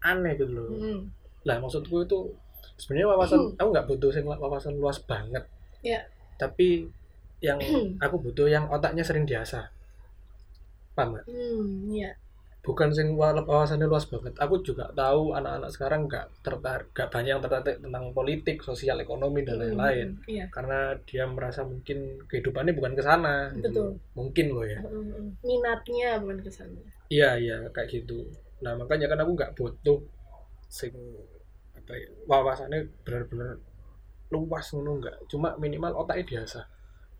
aneh 0.00 0.38
gitu 0.38 0.54
loh. 0.54 0.70
Mm. 0.70 1.00
lah 1.42 1.58
maksudku 1.58 2.06
itu 2.06 2.18
sebenarnya 2.78 3.10
wawasan 3.10 3.58
aku 3.58 3.68
nggak 3.74 3.86
butuh 3.90 4.10
wawasan 4.38 4.78
luas 4.78 5.02
banget. 5.02 5.42
Ya. 5.82 6.06
tapi 6.38 6.86
yang 7.42 7.58
aku 7.98 8.16
butuh 8.18 8.46
yang 8.46 8.70
otaknya 8.70 9.02
sering 9.02 9.26
diasah. 9.26 9.66
Paham 10.94 11.16
nggak? 11.16 11.24
Hmm, 11.26 11.90
iya. 11.90 12.12
bukan 12.62 12.94
sing 12.94 13.18
wa- 13.18 13.34
wawasannya 13.42 13.90
luas 13.90 14.06
banget. 14.06 14.38
Aku 14.38 14.62
juga 14.62 14.86
tahu 14.94 15.34
anak-anak 15.34 15.70
sekarang 15.74 16.06
nggak 16.06 16.46
tertarik 16.46 16.94
nggak 16.94 17.10
banyak 17.10 17.30
yang 17.34 17.42
tertarik 17.42 17.82
tentang 17.82 18.14
politik 18.14 18.62
sosial 18.62 19.02
ekonomi 19.02 19.42
dan 19.42 19.58
lain-lain. 19.58 20.08
Hmm, 20.14 20.30
Iya. 20.30 20.46
karena 20.46 20.78
dia 21.02 21.26
merasa 21.26 21.66
mungkin 21.66 22.22
kehidupannya 22.30 22.78
bukan 22.78 22.94
ke 22.94 23.02
sana. 23.02 23.50
Gitu 23.50 23.98
mungkin 24.14 24.46
loh 24.54 24.62
ya. 24.62 24.78
Mm, 24.78 25.42
Minatnya 25.42 26.22
bukan 26.22 26.38
ke 26.38 26.50
sana. 26.54 26.78
Iya 27.12 27.28
iya 27.36 27.56
kayak 27.74 27.88
gitu. 27.92 28.18
Nah 28.64 28.72
makanya 28.80 29.06
kan 29.10 29.20
aku 29.22 29.32
nggak 29.36 29.52
butuh 29.58 29.98
sing 30.72 30.92
apa 31.76 31.92
ya 32.02 32.08
wawasannya 32.30 32.80
benar-benar 33.04 33.60
luas 34.32 34.66
ngono 34.72 34.90
nggak. 35.00 35.16
Cuma 35.30 35.48
minimal 35.60 35.92
otaknya 36.00 36.24
biasa. 36.24 36.60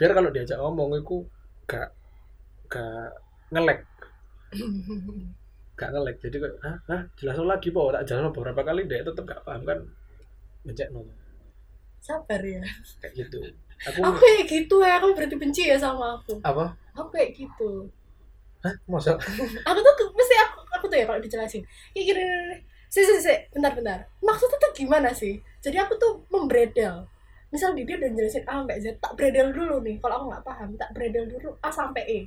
Biar 0.00 0.12
kalau 0.16 0.30
diajak 0.34 0.58
ngomong 0.58 0.96
itu 0.98 1.16
gak 1.68 1.88
gak 2.72 3.12
ngelek 3.52 3.80
gak 5.76 5.90
ngelek 5.92 6.16
jadi 6.24 6.36
kayak 6.40 6.56
hah, 6.64 6.76
hah? 6.88 7.02
Jelasin 7.20 7.48
lagi 7.48 7.68
po 7.72 7.92
tak 7.92 8.04
jelas 8.08 8.32
beberapa 8.32 8.60
kali 8.64 8.88
dia 8.88 9.04
tetap 9.04 9.24
gak 9.28 9.44
paham 9.44 9.62
kan. 9.68 9.78
Ngecek 10.64 10.88
nol 10.94 11.04
Sabar 12.02 12.42
ya. 12.42 12.58
kayak 12.98 13.14
gitu. 13.14 13.38
Aku 13.82 13.98
Aku 14.02 14.18
kayak 14.18 14.46
gitu 14.50 14.76
ya, 14.82 14.98
aku 14.98 15.14
berarti 15.14 15.36
benci 15.38 15.62
ya 15.70 15.78
sama 15.78 16.18
aku. 16.18 16.38
apa? 16.42 16.74
Aku 16.98 17.08
kayak 17.14 17.30
gitu. 17.34 17.86
Hah 18.62 18.74
masa 18.86 19.18
Aku 19.68 19.78
tuh 19.78 20.08
mesti 20.14 20.34
aku 20.38 20.62
aku 20.82 20.84
tuh 20.90 20.98
ya 20.98 21.04
kalau 21.06 21.20
dijelasin. 21.22 21.62
Kayak 21.94 22.04
gini. 22.10 22.24
Si, 22.92 23.00
si, 23.00 23.14
si, 23.24 23.34
bentar, 23.56 23.72
bentar. 23.72 24.04
Maksudnya 24.20 24.58
tuh 24.60 24.72
gimana 24.76 25.08
sih? 25.16 25.40
Jadi 25.64 25.80
aku 25.80 25.96
tuh 25.96 26.28
membredel. 26.28 27.08
Misal 27.48 27.72
dia 27.76 27.84
udah 27.84 28.10
jelasin 28.12 28.44
A 28.48 28.64
sampai 28.64 28.80
Z, 28.80 28.96
tak 29.00 29.12
bredel 29.16 29.52
dulu 29.52 29.80
nih. 29.84 29.96
Kalau 30.00 30.24
aku 30.24 30.26
nggak 30.32 30.44
paham, 30.44 30.70
tak 30.76 30.92
bredel 30.96 31.24
dulu 31.28 31.56
A 31.60 31.68
sampai 31.68 32.04
E. 32.04 32.18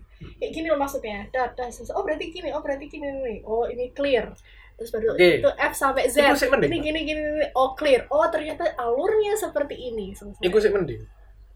Kayak 0.42 0.52
gini 0.54 0.68
loh 0.70 0.78
maksudnya. 0.78 1.26
Dah, 1.30 1.50
dah, 1.54 1.70
selesai. 1.70 1.94
Oh 1.94 2.06
berarti 2.06 2.30
gini, 2.30 2.50
oh 2.54 2.62
berarti 2.62 2.86
gini 2.90 3.10
nih. 3.10 3.38
Oh 3.46 3.66
ini 3.70 3.94
clear. 3.94 4.34
Terus 4.78 4.90
baru 4.90 5.14
Oke. 5.14 5.42
itu 5.42 5.50
F 5.50 5.74
sampai 5.74 6.04
Z. 6.10 6.22
Sih. 6.38 6.50
Ini 6.50 6.78
gini, 6.78 6.78
gini, 6.82 7.00
gini. 7.06 7.46
Oh 7.58 7.74
clear. 7.74 8.06
Oh 8.10 8.26
ternyata 8.30 8.70
alurnya 8.78 9.34
seperti 9.38 9.78
ini. 9.78 10.14
Selesai. 10.14 10.42
Iku 10.46 10.58
sih 10.58 10.74
mending. 10.74 11.02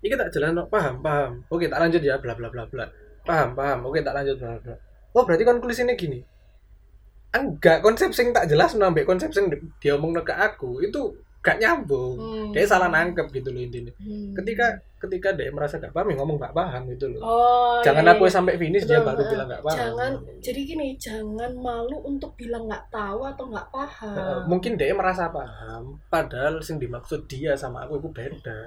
Iki 0.05 0.15
tak 0.17 0.29
jelas 0.33 0.53
paham, 0.69 1.01
paham. 1.01 1.31
Oke, 1.49 1.65
tak 1.65 1.81
lanjut 1.81 2.01
ya, 2.01 2.21
bla 2.21 2.37
bla 2.37 2.49
bla 2.53 2.69
bla. 2.69 2.85
Paham, 3.29 3.49
paham. 3.53 3.79
Oke, 3.85 4.01
tak 4.01 4.17
lanjut 4.17 4.41
bla. 4.41 4.57
Oh, 5.13 5.21
berarti 5.21 5.45
konklusinya 5.45 5.93
gini. 5.93 6.25
Enggak, 7.29 7.85
konsep 7.85 8.09
sing 8.09 8.33
tak 8.33 8.49
jelas 8.49 8.73
nambah 8.73 9.05
konsep 9.05 9.29
sing 9.29 9.53
di- 9.53 9.61
diomong 9.77 10.17
ke 10.25 10.33
aku 10.33 10.81
itu 10.81 11.13
gak 11.39 11.61
nyambung. 11.61 12.17
Hmm. 12.17 12.49
Dia 12.51 12.65
salah 12.65 12.89
nangkep 12.89 13.29
gitu 13.31 13.53
loh 13.53 13.61
intinya. 13.61 13.93
Hmm. 14.01 14.33
Ketika 14.33 14.81
ketika 14.99 15.29
dia 15.37 15.53
merasa 15.53 15.77
gak 15.77 15.93
paham, 15.93 16.11
ya 16.11 16.15
ngomong 16.19 16.41
gak 16.41 16.57
paham 16.57 16.89
gitu 16.89 17.05
loh. 17.13 17.21
Oh, 17.21 17.77
Jangan 17.85 18.03
iya, 18.03 18.11
aku 18.17 18.25
iya. 18.27 18.33
sampai 18.33 18.53
finish 18.57 18.83
dia 18.83 18.99
Betul, 18.99 19.07
baru 19.07 19.21
heeh. 19.21 19.31
bilang 19.31 19.47
gak 19.47 19.63
paham. 19.63 19.77
Jangan 19.77 20.11
jadi 20.41 20.61
gini, 20.65 20.87
jangan 20.99 21.51
malu 21.55 21.97
untuk 22.01 22.33
bilang 22.35 22.65
nggak 22.65 22.85
tahu 22.91 23.19
atau 23.23 23.45
Heeh, 23.45 23.65
paham. 23.71 24.39
mungkin 24.49 24.73
dia 24.75 24.91
merasa 24.91 25.29
paham, 25.31 26.01
padahal 26.11 26.59
sing 26.65 26.81
dimaksud 26.81 27.29
dia 27.29 27.53
sama 27.53 27.85
aku 27.85 28.01
itu 28.01 28.09
beda. 28.09 28.59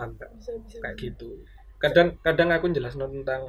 Bisa, 0.00 0.56
kayak 0.80 0.96
gitu 0.96 1.44
kadang 1.80 2.14
kadang 2.20 2.48
aku 2.52 2.68
jelas 2.70 2.94
tentang 2.94 3.42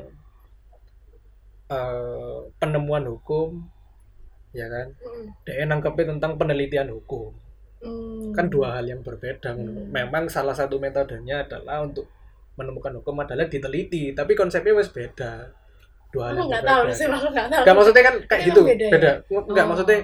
eh, 1.70 2.38
penemuan 2.60 3.06
hukum 3.08 3.68
ya 4.52 4.68
kan 4.68 4.88
Mm, 5.00 5.26
dia 5.48 5.64
nangkepin 5.64 6.18
tentang 6.18 6.36
penelitian 6.36 6.92
hukum 6.92 7.32
mm. 7.80 8.36
kan 8.36 8.52
dua 8.52 8.80
hal 8.80 8.86
yang 8.88 9.00
berbeda 9.00 9.56
Hmm. 9.56 9.88
memang 9.92 10.28
salah 10.28 10.52
satu 10.52 10.76
metodenya 10.76 11.48
adalah 11.48 11.84
untuk 11.84 12.08
menemukan 12.60 13.00
hukum 13.00 13.16
adalah 13.24 13.48
diteliti 13.48 14.12
tapi 14.12 14.36
konsepnya 14.36 14.76
wes 14.76 14.92
beda 14.92 15.56
dua 16.12 16.24
hal 16.28 16.36
Aku 16.36 16.40
yang 16.44 16.50
nggak 16.52 16.64
tahu 16.68 16.82
sih, 16.92 17.06
aku 17.08 17.28
nggak 17.32 17.48
tahu. 17.48 17.62
Nggak, 17.64 17.76
maksudnya 17.80 18.04
kan 18.04 18.16
kayak 18.28 18.42
gitu 18.52 18.62
beda 18.68 18.84
ya? 18.84 18.92
beda 18.92 19.12
nggak 19.32 19.66
Oh. 19.66 19.70
maksudnya 19.72 19.98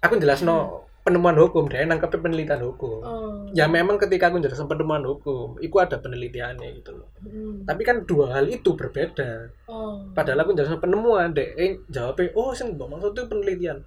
aku 0.00 0.14
jelas 0.22 0.40
no 0.46 0.58
penemuan 1.00 1.36
hukum 1.40 1.64
dia 1.66 1.88
nangkepin 1.88 2.20
penelitian 2.20 2.60
hukum. 2.60 3.00
Oh. 3.00 3.48
ya 3.56 3.64
memang 3.66 3.96
ketika 3.96 4.28
aku 4.28 4.38
jelasin 4.38 4.68
penemuan 4.68 5.02
hukum 5.02 5.56
itu 5.58 5.72
ada 5.80 5.96
penelitiannya 5.96 6.76
gitu 6.76 6.92
loh. 6.92 7.08
Mm. 7.24 7.64
tapi 7.64 7.82
kan 7.88 8.04
dua 8.04 8.36
hal 8.36 8.46
itu 8.46 8.76
berbeda. 8.76 9.48
Oh. 9.64 10.04
padahal 10.12 10.44
aku 10.44 10.52
jelasin 10.52 10.76
penemuan 10.76 11.32
deh 11.32 11.56
eh, 11.56 11.80
jawabnya 11.88 12.36
oh 12.36 12.52
sing 12.52 12.76
mbok 12.76 12.88
maksud 12.92 13.16
itu 13.16 13.22
penelitian. 13.26 13.78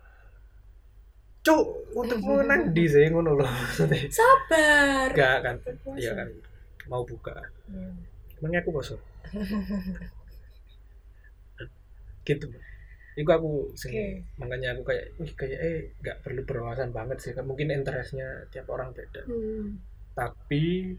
Cuk 1.43 1.91
untukmu 1.91 2.39
nang 2.47 2.71
di 2.71 2.87
sih 2.87 3.11
ngono 3.11 3.35
loh 3.35 3.51
Sabar. 4.09 5.11
enggak 5.11 5.37
kan. 5.43 5.55
Iya 5.93 6.11
kan. 6.17 6.27
Mau 6.89 7.05
buka. 7.05 7.35
Iya. 7.69 7.93
emangnya 8.43 8.59
aku 8.59 8.75
bosok 8.75 8.99
gitu 12.27 12.45
Iku 13.13 13.29
aku 13.29 13.51
sing 13.77 13.93
Oke. 13.93 14.25
makanya 14.41 14.73
aku 14.73 14.81
kayak 14.89 15.05
wih 15.21 15.31
kayak 15.37 15.59
eh 15.61 15.79
nggak 16.01 16.17
perlu 16.25 16.41
berwawasan 16.49 16.89
banget 16.97 17.17
sih 17.21 17.31
mungkin 17.45 17.69
interestnya 17.69 18.27
tiap 18.49 18.67
orang 18.73 18.89
beda 18.97 19.21
Hmm. 19.29 19.77
tapi 20.17 20.93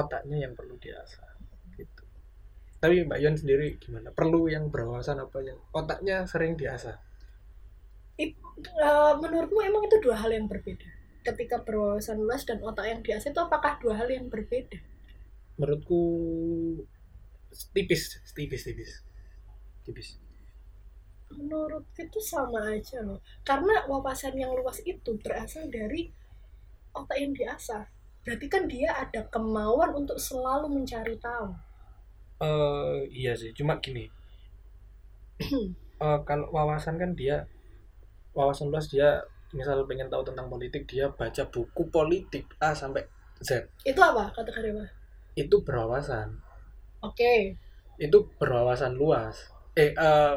otaknya 0.00 0.36
yang 0.46 0.52
perlu 0.58 0.74
diasah 0.84 1.30
gitu 1.78 2.04
tapi 2.82 3.04
Mbak 3.06 3.20
Yon 3.24 3.36
sendiri 3.40 3.68
gimana 3.82 4.08
perlu 4.18 4.48
yang 4.54 4.64
berwawasan 4.72 5.18
apa 5.24 5.38
yang 5.48 5.58
otaknya 5.74 6.16
sering 6.32 6.54
diasah 6.60 6.96
It- 8.24 8.38
eh, 8.88 9.12
menurutmu 9.22 9.58
emang 9.68 9.82
itu 9.88 9.96
dua 10.04 10.16
hal 10.22 10.30
yang 10.36 10.46
berbeda? 10.52 10.86
Ketika 11.26 11.56
berwawasan 11.66 12.16
luas 12.24 12.42
dan 12.48 12.58
otak 12.68 12.86
yang 12.90 13.00
diasah 13.06 13.30
itu 13.34 13.40
apakah 13.46 13.72
dua 13.82 13.94
hal 13.98 14.08
yang 14.16 14.26
berbeda? 14.34 14.78
menurutku 15.58 16.00
tipis 17.74 18.02
tipis 18.36 18.62
tipis 18.66 18.92
tipis 19.84 20.08
Menurut 21.38 21.84
itu 22.04 22.20
sama 22.32 22.60
aja 22.74 22.98
loh. 23.08 23.18
Karena 23.48 23.74
wawasan 23.90 24.34
yang 24.42 24.52
luas 24.58 24.78
itu 24.92 25.10
berasal 25.24 25.64
dari 25.76 26.00
otak 27.00 27.18
yang 27.22 27.32
diasah. 27.38 27.84
Berarti 28.24 28.46
kan 28.54 28.64
dia 28.74 28.90
ada 29.04 29.22
kemauan 29.34 29.90
untuk 30.00 30.18
selalu 30.28 30.66
mencari 30.76 31.16
tahu. 31.26 31.48
eh 32.46 32.96
iya 33.20 33.32
sih 33.40 33.50
cuma 33.58 33.74
gini 33.84 34.04
Eh, 36.06 36.18
kalau 36.28 36.46
wawasan 36.56 36.96
kan 37.02 37.10
dia 37.20 37.36
wawasan 38.38 38.68
luas 38.72 38.86
dia 38.94 39.08
misal 39.58 39.78
pengen 39.90 40.08
tahu 40.12 40.22
tentang 40.28 40.46
politik 40.52 40.82
dia 40.92 41.06
baca 41.20 41.42
buku 41.54 41.82
politik 41.96 42.44
A 42.68 42.70
sampai 42.80 43.02
Z 43.46 43.50
Itu 43.90 44.00
apa 44.08 44.24
kategori 44.36 44.68
apa? 44.72 44.84
itu 45.42 45.56
berwawasan 45.66 46.28
Oke, 47.02 47.58
itu 48.00 48.18
berwawasan 48.40 48.92
luas 49.00 49.36
eh 49.78 49.90
eh, 49.94 50.34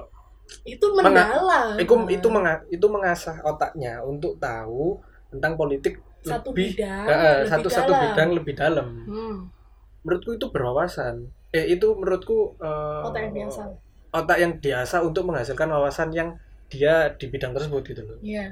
itu 0.63 0.85
mendalam. 0.97 1.67
itu 1.81 1.93
itu 2.15 2.27
menga- 2.35 2.63
itu 2.69 2.85
mengasah 2.95 3.37
otaknya 3.43 3.93
untuk 4.05 4.37
tahu 4.39 4.99
tentang 5.33 5.53
politik 5.59 5.93
satu 6.23 6.49
lebih 6.53 6.69
bidang, 6.77 7.07
eh, 7.09 7.37
lebih 7.43 7.49
satu 7.51 7.67
satu 7.67 7.91
dalam. 7.91 8.01
bidang 8.03 8.29
lebih 8.37 8.53
dalam 8.55 8.87
Hmm, 9.09 9.35
menurutku 10.03 10.31
itu 10.37 10.47
berwawasan 10.53 11.15
eh 11.53 11.65
itu 11.73 11.87
menurutku 11.99 12.37
eh, 12.59 13.03
otak 13.07 13.21
yang 13.23 13.33
biasa. 13.37 13.63
otak 14.13 14.37
yang 14.43 14.53
diasah 14.63 14.99
untuk 15.07 15.23
menghasilkan 15.29 15.69
wawasan 15.73 16.09
yang 16.13 16.29
dia 16.71 17.09
di 17.19 17.25
bidang 17.29 17.53
tersebut 17.57 17.81
gitu 17.85 18.01
loh 18.05 18.17
Iya. 18.23 18.45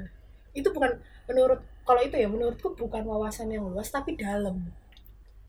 Itu 0.58 0.68
bukan 0.74 0.92
menurut 1.28 1.60
kalau 1.86 2.00
itu 2.06 2.16
ya 2.22 2.28
menurutku 2.30 2.68
bukan 2.78 3.02
wawasan 3.10 3.48
yang 3.54 3.64
luas 3.66 3.88
tapi 3.90 4.14
dalam. 4.14 4.56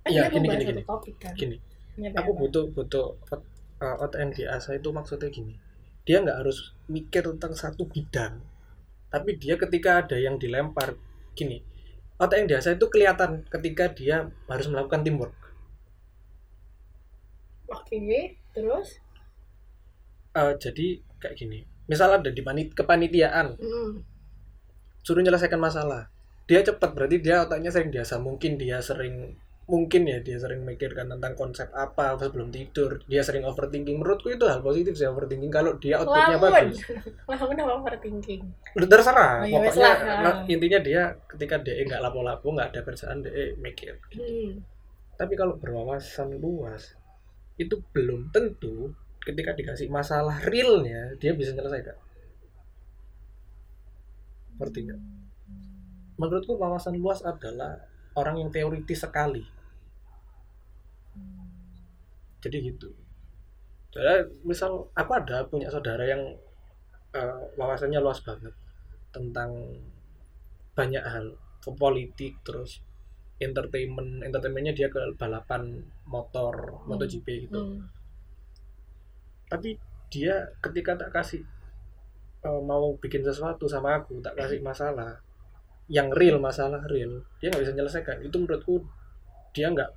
Kan 0.04 0.12
Iya, 0.12 0.22
dia 0.28 0.30
gini, 0.36 0.48
gini, 0.54 0.64
satu 0.64 0.70
gini. 0.70 0.82
topik 0.90 1.16
kan. 1.24 1.34
gini 1.40 1.56
Nyampe 2.02 2.18
aku 2.20 2.32
apa? 2.34 2.40
butuh 2.42 2.64
butuh 2.76 3.06
eh, 3.84 3.96
otak 4.04 4.20
yang 4.24 4.32
diasah 4.38 4.74
itu 4.80 4.90
maksudnya 4.98 5.30
gini 5.38 5.54
dia 6.04 6.24
nggak 6.24 6.40
harus 6.44 6.76
mikir 6.92 7.24
tentang 7.36 7.54
satu 7.56 7.88
bidang. 7.88 8.40
Tapi 9.08 9.38
dia 9.38 9.56
ketika 9.60 10.04
ada 10.04 10.18
yang 10.18 10.36
dilempar 10.42 10.98
gini 11.34 11.74
otak 12.24 12.38
yang 12.40 12.48
diasah 12.56 12.78
itu 12.78 12.86
kelihatan 12.88 13.44
ketika 13.50 13.92
dia 13.92 14.32
harus 14.48 14.68
melakukan 14.70 15.02
teamwork. 15.04 15.36
Oke, 17.68 18.38
terus? 18.54 19.02
Eh, 20.34 20.54
jadi 20.58 20.88
kayak 21.20 21.36
gini 21.36 21.60
misal 21.90 22.16
ada 22.16 22.30
di 22.32 22.42
panit 22.42 22.72
kepanitiaan. 22.72 23.60
Mm, 23.60 23.92
suruh 25.04 25.20
menyelesaikan 25.20 25.60
masalah. 25.60 26.08
Dia 26.48 26.64
cepat 26.64 26.96
berarti 26.96 27.20
dia 27.24 27.44
otaknya 27.44 27.72
sering 27.72 27.92
biasa. 27.92 28.20
Mungkin 28.20 28.60
dia 28.60 28.80
sering 28.80 29.36
mungkin 29.64 30.04
ya 30.04 30.20
dia 30.20 30.36
sering 30.36 30.68
mikirkan 30.68 31.08
tentang 31.08 31.40
konsep 31.40 31.72
apa 31.72 32.20
sebelum 32.20 32.52
tidur 32.52 33.00
dia 33.08 33.24
sering 33.24 33.48
overthinking. 33.48 33.96
Menurutku 33.96 34.32
itu 34.32 34.44
hal 34.44 34.60
positif 34.60 35.00
sih 35.00 35.08
overthinking. 35.08 35.52
Kalau 35.52 35.80
dia 35.80 36.04
outputnya 36.04 36.38
Lamun. 36.38 36.52
bagus. 36.52 36.80
Lamun 37.32 37.56
apa 37.64 37.72
overthinking? 37.80 38.42
udah 38.76 38.88
terserah. 38.88 39.34
Oh, 39.40 39.48
ya 39.48 39.58
pokoknya 39.64 39.92
nah, 40.20 40.36
intinya 40.50 40.80
dia 40.84 41.02
ketika 41.32 41.56
dia 41.64 41.84
nggak 41.88 42.02
lapo-lapo 42.04 42.48
nggak 42.52 42.76
ada 42.76 42.82
kerjaan 42.84 43.24
dia 43.24 43.56
mikir. 43.60 43.96
Hmm. 44.14 44.64
tapi 45.14 45.38
kalau 45.38 45.56
berwawasan 45.62 46.42
luas 46.42 46.98
itu 47.56 47.78
belum 47.94 48.34
tentu 48.34 48.92
ketika 49.22 49.54
dikasih 49.54 49.88
masalah 49.88 50.42
realnya 50.42 51.14
dia 51.22 51.38
bisa 51.38 51.54
nyelesaikan 51.54 51.96
ngerti 54.58 54.80
nggak? 54.90 55.02
Menurutku 56.18 56.54
wawasan 56.56 56.98
luas 56.98 57.26
adalah 57.26 57.82
orang 58.14 58.46
yang 58.46 58.50
teoritis 58.54 59.02
sekali 59.02 59.42
jadi 62.44 62.58
gitu 62.76 62.92
jadi 63.94 64.28
misal 64.44 64.90
aku 64.98 65.12
ada 65.16 65.46
punya 65.48 65.70
saudara 65.72 66.04
yang 66.04 66.22
uh, 67.16 67.40
wawasannya 67.56 68.02
luas 68.04 68.20
banget 68.26 68.52
tentang 69.14 69.54
banyak 70.74 71.06
hal 71.06 71.38
ke 71.62 71.70
politik 71.78 72.42
terus 72.42 72.82
entertainment 73.38 74.26
entertainmentnya 74.26 74.74
dia 74.74 74.88
ke 74.90 75.00
balapan 75.16 75.86
motor 76.10 76.54
Hmm. 76.84 76.90
MotoGP 76.92 77.48
gitu 77.48 77.62
Hmm. 77.62 77.88
tapi 79.48 79.78
dia 80.10 80.50
ketika 80.62 80.98
tak 80.98 81.14
kasih 81.14 81.42
uh, 82.44 82.62
mau 82.62 82.94
bikin 82.98 83.22
sesuatu 83.22 83.70
sama 83.70 84.02
aku 84.02 84.20
tak 84.22 84.36
kasih 84.38 84.60
masalah 84.62 85.22
yang 85.92 86.10
real 86.16 86.42
masalah 86.42 86.82
real 86.90 87.22
dia 87.38 87.54
nggak 87.54 87.62
bisa 87.62 87.74
menyelesaikan 87.76 88.18
itu 88.26 88.36
menurutku 88.40 88.82
dia 89.54 89.70
nggak 89.70 89.92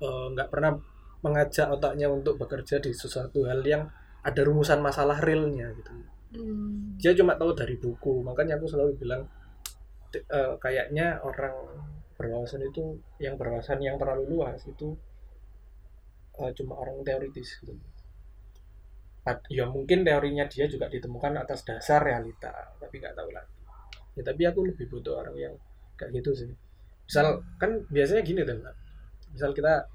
uh, 0.00 0.26
nggak 0.32 0.48
pernah 0.48 0.78
mengajak 1.20 1.68
otaknya 1.68 2.08
untuk 2.08 2.40
bekerja 2.40 2.80
di 2.80 2.92
sesuatu 2.96 3.44
hal 3.44 3.60
yang 3.64 3.88
ada 4.24 4.40
rumusan 4.44 4.80
masalah 4.80 5.20
realnya 5.20 5.72
gitu. 5.76 5.92
Hmm. 6.30 6.94
dia 6.94 7.10
cuma 7.10 7.34
tahu 7.34 7.58
dari 7.58 7.74
buku 7.74 8.22
makanya 8.22 8.54
aku 8.54 8.70
selalu 8.70 8.94
bilang 9.02 9.26
eh, 10.14 10.54
kayaknya 10.62 11.18
orang 11.26 11.58
berwawasan 12.14 12.62
itu 12.70 13.02
yang 13.18 13.34
berwawasan 13.34 13.82
yang 13.82 13.98
terlalu 13.98 14.38
luas 14.38 14.62
itu 14.62 14.94
eh, 16.38 16.52
cuma 16.54 16.78
orang 16.78 17.02
teoritis 17.02 17.58
gitu. 17.58 17.74
Ya 19.50 19.68
mungkin 19.68 20.02
teorinya 20.02 20.48
dia 20.48 20.66
juga 20.66 20.90
ditemukan 20.90 21.38
atas 21.38 21.62
dasar 21.66 22.02
realita 22.02 22.50
tapi 22.78 23.02
nggak 23.02 23.14
tahu 23.14 23.30
lagi. 23.34 23.58
Ya 24.14 24.22
tapi 24.26 24.42
aku 24.46 24.70
lebih 24.70 24.86
butuh 24.86 25.22
orang 25.22 25.34
yang 25.34 25.54
kayak 25.98 26.14
gitu 26.18 26.30
sih. 26.46 26.50
Misal 27.06 27.42
kan 27.58 27.82
biasanya 27.90 28.22
gini 28.22 28.46
tuh 28.46 28.58
misal 29.30 29.50
kita 29.54 29.86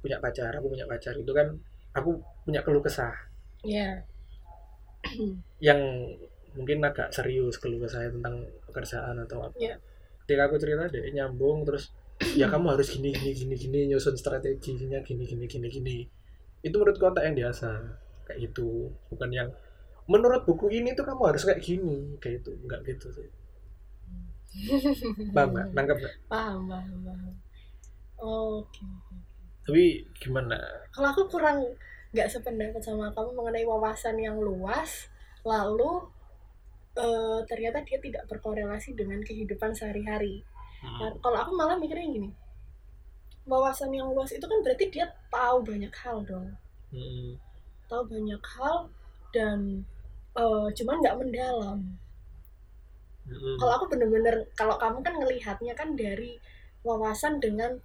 punya 0.00 0.18
pacar 0.18 0.52
aku 0.56 0.66
punya 0.72 0.84
pacar 0.88 1.14
itu 1.16 1.32
kan 1.32 1.56
aku 1.94 2.20
punya 2.44 2.60
keluh 2.64 2.82
kesah 2.84 3.30
Ya. 3.64 4.04
yang 5.66 5.80
mungkin 6.56 6.82
agak 6.82 7.12
serius 7.14 7.60
keluh 7.60 7.84
saya 7.86 8.10
tentang 8.10 8.48
pekerjaan 8.68 9.16
atau 9.24 9.44
apa. 9.44 9.56
Iya. 9.60 9.76
Ketika 10.24 10.42
aku 10.48 10.56
cerita 10.60 10.88
deh 10.88 11.04
nyambung 11.12 11.66
terus 11.68 11.92
ya 12.36 12.46
kamu 12.52 12.76
harus 12.76 12.92
gini 12.92 13.10
gini 13.16 13.32
gini 13.32 13.54
gini 13.56 13.78
nyusun 13.94 14.16
strateginya 14.16 15.00
gini 15.04 15.24
gini 15.28 15.44
gini 15.46 15.68
gini. 15.68 15.96
Itu 16.60 16.76
menurut 16.80 16.98
kota 17.00 17.24
yang 17.24 17.36
biasa 17.36 17.68
kayak 18.28 18.38
gitu, 18.50 18.92
bukan 19.08 19.30
yang 19.32 19.48
menurut 20.10 20.42
buku 20.44 20.68
ini 20.74 20.92
tuh 20.96 21.06
kamu 21.06 21.22
harus 21.32 21.42
kayak 21.46 21.62
gini 21.62 22.18
kayak 22.18 22.44
itu 22.44 22.50
enggak 22.64 22.80
gitu 22.88 23.08
sih. 23.14 23.28
Paham 25.34 25.54
nggak? 25.54 25.66
Nangkep 25.76 25.96
nggak? 26.02 26.14
Paham, 26.26 26.60
paham, 26.66 26.98
paham. 27.06 27.32
Oke. 28.20 28.84
Tapi 29.70 30.02
gimana? 30.18 30.58
Kalau 30.90 31.08
aku 31.14 31.22
kurang 31.30 31.62
nggak 32.10 32.26
sependapat 32.26 32.82
sama 32.82 33.06
kamu 33.14 33.38
mengenai 33.38 33.62
wawasan 33.62 34.18
yang 34.18 34.34
luas, 34.34 35.06
lalu 35.46 36.02
eh, 36.98 37.38
ternyata 37.46 37.78
dia 37.86 38.02
tidak 38.02 38.26
berkorelasi 38.26 38.98
dengan 38.98 39.22
kehidupan 39.22 39.70
sehari-hari. 39.70 40.42
Nah, 40.82 41.14
kalau 41.22 41.38
aku 41.38 41.54
malah 41.54 41.78
mikirnya 41.78 42.02
gini, 42.10 42.30
wawasan 43.46 43.94
yang 43.94 44.10
luas 44.10 44.34
itu 44.34 44.42
kan 44.42 44.58
berarti 44.66 44.90
dia 44.90 45.06
tahu 45.30 45.62
banyak 45.62 45.92
hal 46.02 46.18
dong, 46.26 46.50
Hmm. 46.90 47.38
tahu 47.86 48.02
banyak 48.10 48.42
hal 48.58 48.90
dan 49.30 49.86
eh, 50.34 50.68
cuman 50.74 50.96
nggak 50.98 51.18
mendalam. 51.22 51.78
Hmm. 53.30 53.56
Kalau 53.62 53.72
aku 53.78 53.86
bener-bener, 53.86 54.50
kalau 54.58 54.74
kamu 54.74 54.98
kan 55.06 55.14
ngelihatnya 55.14 55.78
kan 55.78 55.94
dari 55.94 56.42
wawasan 56.82 57.38
dengan 57.38 57.78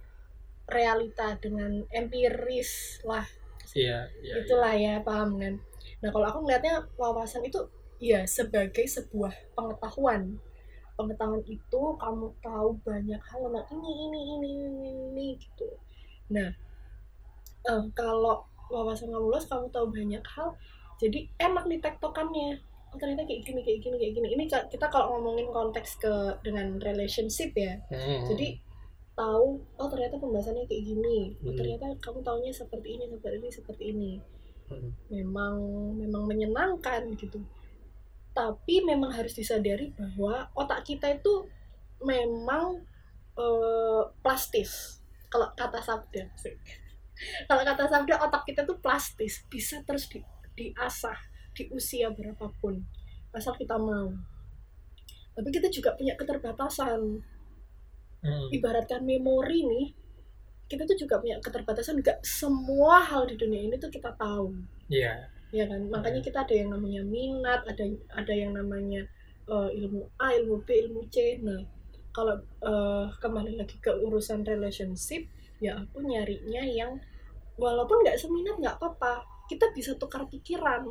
realita, 0.66 1.38
dengan 1.38 1.82
empiris 1.94 3.02
lah, 3.06 3.26
Iya, 3.76 4.08
iya. 4.24 4.32
iya. 4.32 4.34
itulah 4.40 4.74
ya 4.74 4.94
paham 5.04 5.36
kan. 5.36 5.54
Nah 6.00 6.08
kalau 6.08 6.26
aku 6.32 6.38
ngelihatnya 6.46 6.80
wawasan 6.96 7.44
itu 7.44 7.60
ya 8.00 8.24
sebagai 8.24 8.84
sebuah 8.88 9.32
pengetahuan. 9.52 10.40
Pengetahuan 10.96 11.44
itu 11.44 11.80
kamu 12.00 12.26
tahu 12.40 12.68
banyak 12.80 13.20
hal 13.20 13.40
tentang 13.52 13.68
ini 13.68 13.90
ini 14.08 14.20
ini 14.32 14.48
ini, 14.64 14.90
ini 15.12 15.26
gitu. 15.36 15.68
Nah 16.32 16.48
eh, 17.68 17.84
kalau 17.92 18.48
wawasan 18.72 19.12
kamu 19.12 19.28
luas 19.28 19.44
kamu 19.44 19.68
tahu 19.68 19.92
banyak 19.92 20.24
hal, 20.24 20.56
jadi 20.96 21.28
enak 21.36 21.68
nih 21.68 21.80
tektokannya. 21.84 22.56
Oh, 22.94 22.96
ternyata 22.96 23.28
kayak 23.28 23.44
gini 23.44 23.60
kayak 23.60 23.80
gini 23.84 23.96
kayak 24.00 24.12
gini. 24.16 24.28
Ini 24.40 24.44
kita 24.72 24.86
kalau 24.88 25.18
ngomongin 25.18 25.52
konteks 25.52 26.00
ke 26.00 26.12
dengan 26.40 26.80
relationship 26.80 27.52
ya. 27.52 27.76
Hmm. 27.92 28.24
Jadi 28.24 28.56
tahu 29.16 29.58
oh 29.80 29.88
ternyata 29.88 30.20
pembahasannya 30.20 30.68
kayak 30.68 30.84
gini. 30.84 31.32
Oh, 31.40 31.50
Hmm. 31.50 31.56
ternyata 31.56 31.86
kamu 32.04 32.20
taunya 32.20 32.52
seperti 32.52 33.00
ini 33.00 33.04
seperti 33.08 33.36
ini 33.40 33.48
seperti 33.50 33.84
ini 33.96 34.12
Hmm. 34.66 34.90
memang 35.14 35.54
memang 35.94 36.26
menyenangkan 36.26 37.06
gitu 37.14 37.38
tapi 38.34 38.82
memang 38.82 39.14
harus 39.14 39.32
disadari 39.32 39.94
bahwa 39.94 40.50
otak 40.58 40.82
kita 40.84 41.06
itu 41.14 41.46
memang 42.02 42.82
eh, 43.38 44.02
plastis 44.26 44.98
kalau 45.30 45.48
kata 45.54 45.78
sabda 45.78 46.24
kalau 47.48 47.62
kata 47.62 47.86
sabda 47.86 48.18
otak 48.18 48.42
kita 48.42 48.66
tuh 48.66 48.76
plastis 48.82 49.46
bisa 49.46 49.80
terus 49.86 50.10
di, 50.10 50.18
diasah 50.58 51.16
di 51.54 51.70
usia 51.70 52.10
berapapun 52.10 52.82
asal 53.32 53.54
kita 53.54 53.78
mau 53.78 54.10
tapi 55.36 55.48
kita 55.54 55.70
juga 55.70 55.94
punya 55.94 56.18
keterbatasan 56.18 57.22
Hmm. 58.26 58.48
ibaratkan 58.50 59.06
memori 59.06 59.62
nih 59.62 59.86
kita 60.66 60.82
tuh 60.82 60.98
juga 60.98 61.22
punya 61.22 61.38
keterbatasan 61.38 62.02
nggak 62.02 62.26
semua 62.26 62.98
hal 62.98 63.30
di 63.30 63.38
dunia 63.38 63.62
ini 63.62 63.78
tuh 63.78 63.86
kita 63.86 64.10
tahu 64.18 64.50
Iya. 64.90 65.30
ya 65.54 65.64
kan 65.70 65.78
makanya 65.86 66.18
kita 66.18 66.42
ada 66.42 66.54
yang 66.54 66.74
namanya 66.74 67.06
minat 67.06 67.62
ada 67.62 67.86
ada 68.10 68.34
yang 68.34 68.50
namanya 68.50 69.06
eh, 69.46 69.68
ilmu 69.78 70.10
A 70.18 70.34
ilmu 70.34 70.66
B 70.66 70.90
ilmu 70.90 71.06
C 71.06 71.38
nah 71.38 71.62
kalau 72.10 72.34
eh, 72.60 73.06
kembali 73.22 73.54
lagi 73.54 73.78
ke 73.78 73.94
urusan 73.94 74.42
relationship 74.42 75.22
ya 75.62 75.78
aku 75.78 76.02
nyarinya 76.02 76.66
yang 76.66 76.98
walaupun 77.54 78.02
nggak 78.02 78.18
seminat 78.18 78.58
nggak 78.58 78.76
apa-apa 78.76 79.22
kita 79.46 79.70
bisa 79.70 79.94
tukar 79.94 80.26
pikiran 80.26 80.82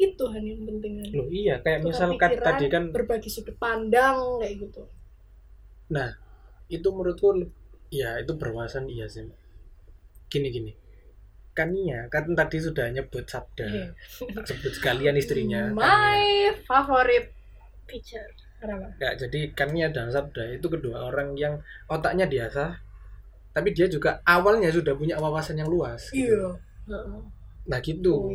itu 0.00 0.24
Han 0.26 0.42
yang 0.42 0.64
penting. 0.64 1.12
Loh 1.12 1.28
iya 1.28 1.60
kayak 1.60 1.84
Tukar 1.84 1.92
misalkan 1.92 2.30
pikiran, 2.34 2.46
tadi 2.50 2.64
kan 2.66 2.84
berbagi 2.90 3.28
sudut 3.30 3.54
pandang 3.60 4.40
kayak 4.42 4.54
gitu 4.64 4.82
itu 6.70 6.88
menurutku 6.94 7.34
ya 7.90 8.22
itu 8.22 8.32
berwawasan 8.38 8.86
iya 8.86 9.10
sih 9.10 9.26
gini 10.30 10.48
gini. 10.54 10.72
Kan 11.50 11.74
iya 11.74 12.06
kan 12.06 12.30
tadi 12.38 12.62
sudah 12.62 12.86
nyebut 12.94 13.26
sabda. 13.26 13.66
Iya. 13.66 13.86
tak 14.38 14.44
sebut 14.54 14.72
sekalian 14.78 15.18
istrinya 15.18 15.74
kan 15.74 15.76
my 15.76 16.54
favorite 16.64 17.34
teacher. 17.90 18.24
Kenapa 18.62 18.94
ya 19.02 19.18
jadi 19.18 19.40
kan 19.52 19.74
iya 19.74 19.90
dalam 19.90 20.14
sabda 20.14 20.54
itu 20.54 20.66
kedua 20.70 21.10
orang 21.10 21.34
yang 21.34 21.58
otaknya 21.90 22.30
biasa 22.30 22.78
tapi 23.50 23.74
dia 23.74 23.90
juga 23.90 24.22
awalnya 24.22 24.70
sudah 24.70 24.94
punya 24.94 25.18
wawasan 25.18 25.58
yang 25.58 25.66
luas 25.66 26.14
gitu. 26.14 26.30
iya. 26.30 26.46
Heeh. 26.86 27.20
nah 27.66 27.78
gitu. 27.82 28.30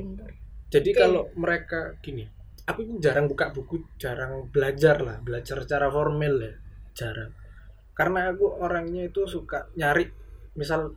Jadi 0.65 0.91
Oke. 0.91 0.99
kalau 0.99 1.23
mereka 1.39 1.95
gini 2.03 2.27
aku 2.65 2.97
jarang 2.97 3.29
buka 3.29 3.53
buku 3.53 3.85
jarang 4.01 4.49
belajar 4.49 4.97
lah 4.99 5.21
belajar 5.21 5.61
secara 5.61 5.87
formal 5.93 6.41
ya 6.41 6.53
jarang 6.97 7.31
karena 7.97 8.31
aku 8.31 8.45
orangnya 8.59 9.07
itu 9.09 9.23
suka 9.25 9.65
nyari 9.79 10.05
misal 10.59 10.91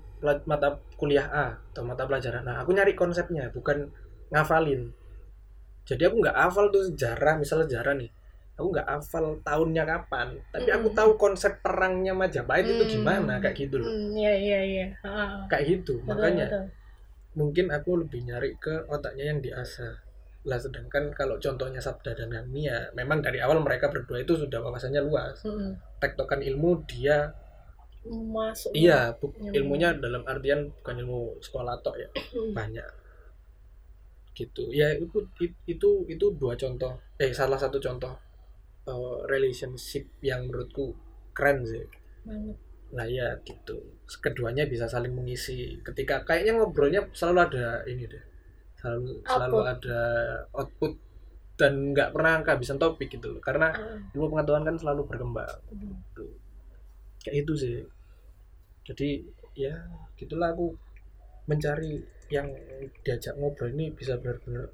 mata 0.50 0.68
kuliah 0.98 1.26
A 1.30 1.46
atau 1.70 1.82
mata 1.86 2.02
pelajaran 2.08 2.42
A 2.50 2.62
aku 2.62 2.74
nyari 2.74 2.92
konsepnya 2.98 3.48
bukan 3.54 3.86
ngafalin 4.34 4.90
jadi 5.88 6.10
aku 6.12 6.16
nggak 6.20 6.36
hafal 6.36 6.68
tuh 6.74 6.82
sejarah 6.92 7.34
misal 7.40 7.64
sejarah 7.64 7.94
nih 7.96 8.10
aku 8.58 8.66
nggak 8.74 8.88
hafal 8.90 9.24
tahunnya 9.46 9.84
kapan 9.86 10.28
tapi 10.52 10.68
aku 10.74 10.88
Mm-mm. 10.90 10.98
tahu 10.98 11.10
konsep 11.16 11.52
perangnya 11.64 12.12
Majapahit 12.12 12.66
itu 12.66 12.84
Hmm. 12.84 12.92
gimana 12.98 13.32
kayak 13.40 13.56
gitu 13.56 13.76
loh 13.80 13.88
Hmm, 13.88 14.12
iya 14.18 14.32
iya 14.36 14.60
iya 14.66 14.86
kayak 15.48 15.64
gitu 15.70 16.02
Betul, 16.02 16.08
makanya 16.10 16.46
betul. 16.50 16.64
mungkin 17.38 17.66
aku 17.70 17.90
lebih 18.02 18.20
nyari 18.26 18.50
ke 18.58 18.74
otaknya 18.90 19.24
yang 19.32 19.40
diasah 19.40 19.94
lah 20.46 20.58
sedangkan 20.60 21.10
kalau 21.12 21.36
contohnya 21.42 21.80
Sabda 21.82 22.14
dan 22.14 22.30
Nia 22.54 22.88
memang 22.94 23.18
dari 23.20 23.38
awal 23.42 23.58
mereka 23.60 23.90
berdua 23.90 24.22
itu 24.22 24.38
sudah 24.38 24.60
wawasannya 24.62 25.02
luas 25.02 25.42
Mm-mm. 25.44 25.74
tektokan 26.02 26.40
ilmu 26.40 26.86
dia 26.86 27.34
masuk 28.08 28.70
iya 28.72 29.12
bu- 29.18 29.34
Ilmu. 29.36 29.52
ilmunya 29.58 29.88
dalam 30.04 30.22
artian 30.32 30.60
bukan 30.80 30.96
ilmu 31.02 31.20
sekolah 31.44 31.74
tok 31.84 31.96
ya 32.02 32.08
Hmm. 32.32 32.52
banyak 32.54 32.86
gitu 34.38 34.70
ya 34.80 34.88
itu 34.94 35.18
itu 35.74 35.90
itu 36.14 36.26
dua 36.40 36.54
contoh 36.62 36.92
eh 37.24 37.30
salah 37.34 37.58
satu 37.58 37.78
contoh 37.86 38.12
eh, 38.92 39.16
relationship 39.32 40.04
yang 40.30 40.40
menurutku 40.48 40.86
keren 41.36 41.58
sih 41.72 41.84
banget 42.26 42.56
Nah 42.96 43.04
ya 43.04 43.28
gitu. 43.44 43.76
Keduanya 44.24 44.64
bisa 44.72 44.86
saling 44.88 45.12
mengisi. 45.12 45.76
Ketika 45.86 46.24
kayaknya 46.28 46.52
ngobrolnya 46.56 47.00
selalu 47.12 47.38
ada 47.46 47.66
ini 47.84 48.04
deh. 48.08 48.24
Selalu 48.78 49.20
selalu 49.22 49.56
Output. 49.56 49.64
ada 49.68 50.00
output 50.52 50.92
dan 51.58 51.72
nggak 51.90 52.14
pernah 52.14 52.38
kehabisan 52.40 52.78
topik 52.78 53.10
gitu 53.10 53.34
loh. 53.34 53.42
Karena 53.42 53.68
Ah, 53.68 53.98
ilmu 54.14 54.30
pengetahuan 54.30 54.62
kan 54.62 54.76
selalu 54.76 55.02
berkembang. 55.04 55.58
Betul. 55.68 55.90
gitu. 55.90 56.24
kayak 57.18 57.36
itu 57.42 57.52
sih. 57.54 57.76
Jadi 58.84 59.08
ya 59.52 59.74
gitulah 60.14 60.54
aku 60.54 60.70
mencari 61.44 61.98
yang 62.28 62.46
diajak 63.02 63.34
ngobrol 63.34 63.68
ini 63.68 63.90
bisa 63.90 64.14
benar-benar 64.16 64.70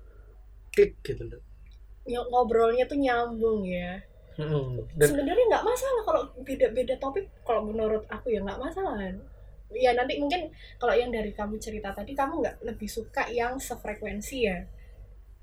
klik 0.71 1.01
gitu 1.01 1.25
loh. 1.25 1.41
Ny- 2.05 2.29
ngobrolnya 2.29 2.85
tuh 2.85 3.01
nyambung 3.01 3.65
ya. 3.65 3.97
Dan 4.37 5.07
sebenarnya 5.09 5.45
nggak 5.49 5.65
masalah 5.65 6.03
kalau 6.03 6.23
beda-beda 6.43 6.95
topik. 6.99 7.31
Kalau 7.43 7.65
menurut 7.65 8.05
aku 8.07 8.29
ya 8.29 8.43
nggak 8.43 8.61
masalah 8.61 8.99
ya 9.75 9.91
nanti 9.99 10.17
mungkin 10.23 10.49
kalau 10.81 10.95
yang 10.95 11.11
dari 11.11 11.31
kamu 11.35 11.59
cerita 11.59 11.91
tadi 11.93 12.15
kamu 12.17 12.41
nggak 12.43 12.57
lebih 12.65 12.89
suka 12.89 13.27
yang 13.31 13.59
sefrekuensi 13.59 14.39
ya? 14.49 14.59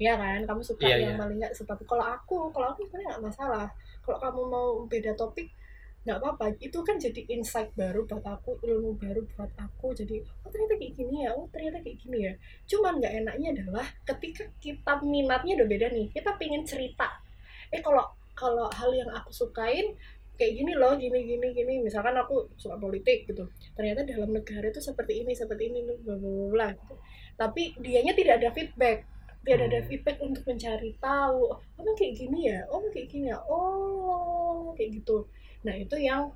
Ya 0.01 0.17
kan? 0.17 0.41
Kamu 0.49 0.61
suka 0.65 0.89
Iya, 0.89 0.97
yang 1.11 1.13
iya. 1.15 1.21
paling 1.21 1.37
nggak 1.37 1.53
tapi 1.61 1.83
kalau 1.85 2.05
aku 2.05 2.49
kalau 2.49 2.73
aku 2.73 2.87
sebenarnya 2.89 3.07
nggak 3.15 3.25
masalah. 3.29 3.67
Kalau 4.01 4.17
kamu 4.17 4.41
mau 4.49 4.67
beda 4.89 5.13
topik 5.13 5.53
nggak 6.01 6.17
apa-apa. 6.17 6.57
Itu 6.57 6.81
kan 6.81 6.97
jadi 6.97 7.21
insight 7.29 7.69
baru 7.77 8.09
buat 8.09 8.25
aku 8.25 8.57
ilmu 8.65 8.97
baru 8.97 9.21
buat 9.37 9.53
aku. 9.61 9.93
Jadi 9.93 10.25
oh 10.41 10.49
ternyata 10.49 10.75
kayak 10.81 10.93
gini 10.97 11.17
ya? 11.27 11.29
Oh 11.37 11.45
ternyata 11.53 11.77
kayak 11.85 11.97
gini 12.01 12.17
ya? 12.25 12.33
Cuman 12.65 12.97
nggak 12.97 13.13
enaknya 13.21 13.47
adalah 13.61 13.85
ketika 14.09 14.43
kita 14.57 14.93
minatnya 15.05 15.53
udah 15.61 15.67
beda 15.69 15.87
nih 15.93 16.07
kita 16.09 16.33
pingin 16.41 16.65
cerita. 16.65 17.21
Eh 17.69 17.79
kalau 17.85 18.09
kalau 18.33 18.65
hal 18.73 18.89
yang 18.95 19.11
aku 19.13 19.29
sukain 19.29 19.93
kayak 20.41 20.53
gini 20.57 20.73
loh 20.81 20.93
gini 20.97 21.19
gini 21.29 21.47
gini. 21.53 21.73
Misalkan 21.85 22.17
aku 22.17 22.35
suka 22.57 22.75
politik 22.81 23.29
gitu 23.29 23.43
ternyata 23.77 24.01
dalam 24.09 24.29
negara 24.33 24.65
itu 24.73 24.81
seperti 24.81 25.13
ini 25.21 25.33
seperti 25.37 25.63
ini 25.69 25.79
bla 25.85 25.95
bla 26.01 26.15
bla 26.17 26.47
bla, 26.53 26.67
gitu. 26.73 26.95
Tapi 27.37 27.61
dianya 27.83 28.13
tidak 28.19 28.35
ada 28.41 28.49
feedback 28.57 28.97
tidak 29.41 29.65
ada 29.73 29.79
Hmm. 29.81 29.87
feedback 29.89 30.17
untuk 30.21 30.43
mencari 30.49 30.91
tahu 31.01 31.39
oh 31.53 31.59
emang 31.81 31.95
kayak 31.97 32.13
gini 32.19 32.39
ya? 32.53 32.59
Oh 32.73 32.81
kayak 32.93 33.07
gini 33.09 33.27
ya? 33.33 33.37
Oh 33.49 34.69
kayak 34.77 34.89
gitu. 35.01 35.17
Nah 35.65 35.73
itu 35.77 35.95
yang 35.97 36.29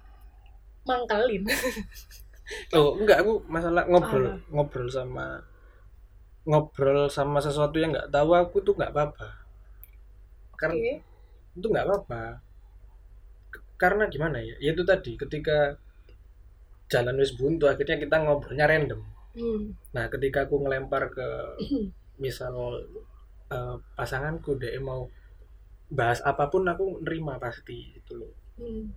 mangkalin. 0.89 1.43
Oh 2.77 2.93
enggak 3.01 3.25
aku 3.25 3.41
masalah 3.49 3.83
ngobrol 3.89 4.25
Apa? 4.29 4.37
ngobrol 4.53 4.85
sama 4.89 5.41
ngobrol 6.45 7.09
sama 7.09 7.39
sesuatu 7.41 7.75
yang 7.81 7.91
nggak 7.93 8.09
tahu 8.13 8.29
aku 8.37 8.57
tuh 8.65 8.73
nggak 8.77 8.93
apa-apa. 8.93 9.27
Karena 10.59 10.77
Oke. 10.77 10.93
itu 11.57 11.67
nggak 11.71 11.85
apa-apa 11.87 12.21
karena 13.75 14.07
gimana 14.07 14.39
ya 14.39 14.55
ya 14.57 14.71
itu 14.71 14.83
tadi 14.83 15.15
ketika 15.15 15.75
jalan 16.85 17.17
wis 17.17 17.33
buntu 17.33 17.65
akhirnya 17.65 17.97
kita 17.97 18.15
ngobrolnya 18.19 18.65
random 18.65 19.01
Hmm. 19.35 19.75
nah 19.91 20.07
ketika 20.07 20.47
aku 20.47 20.63
ngelempar 20.63 21.11
ke 21.11 21.27
misal 22.23 22.55
eh, 23.51 23.75
pasanganku 23.93 24.55
dia 24.55 24.79
mau 24.79 25.11
bahas 25.85 26.23
apa 26.23 26.47
pun 26.47 26.63
aku 26.63 27.03
nerima 27.03 27.35
pasti 27.35 27.91
gitu 27.93 28.15
loh 28.15 28.31
Hmm. 28.55 28.87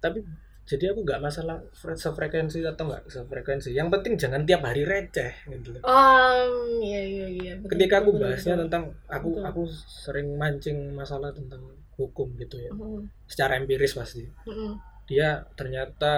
tapi 0.00 0.24
jadi 0.64 0.96
aku 0.96 1.04
nggak 1.04 1.20
masalah 1.20 1.60
fre- 1.70 1.92
sefrekuensi 1.94 2.64
atau 2.64 2.88
nggak 2.88 3.04
sefrekuensi 3.04 3.76
yang 3.76 3.92
penting 3.92 4.16
jangan 4.16 4.48
tiap 4.48 4.64
hari 4.64 4.88
receh 4.88 5.28
gitu 5.44 5.76
loh 5.76 5.84
Um, 5.84 6.80
iya 6.80 7.02
iya 7.04 7.26
iya. 7.28 7.52
betul, 7.58 7.76
ketika 7.76 8.00
aku 8.00 8.16
bahasnya 8.16 8.56
betul. 8.56 8.64
tentang 8.64 8.84
aku 9.06 9.28
Betul. 9.34 9.44
aku 9.44 9.62
sering 9.84 10.28
mancing 10.34 10.78
masalah 10.90 11.28
tentang 11.28 11.60
hukum 12.00 12.28
gitu 12.40 12.56
ya. 12.56 12.72
Mm, 12.72 13.04
secara 13.28 13.60
empiris 13.60 13.92
pasti. 13.92 14.24
Mm, 14.48 14.74
dia 15.10 15.44
ternyata 15.58 16.12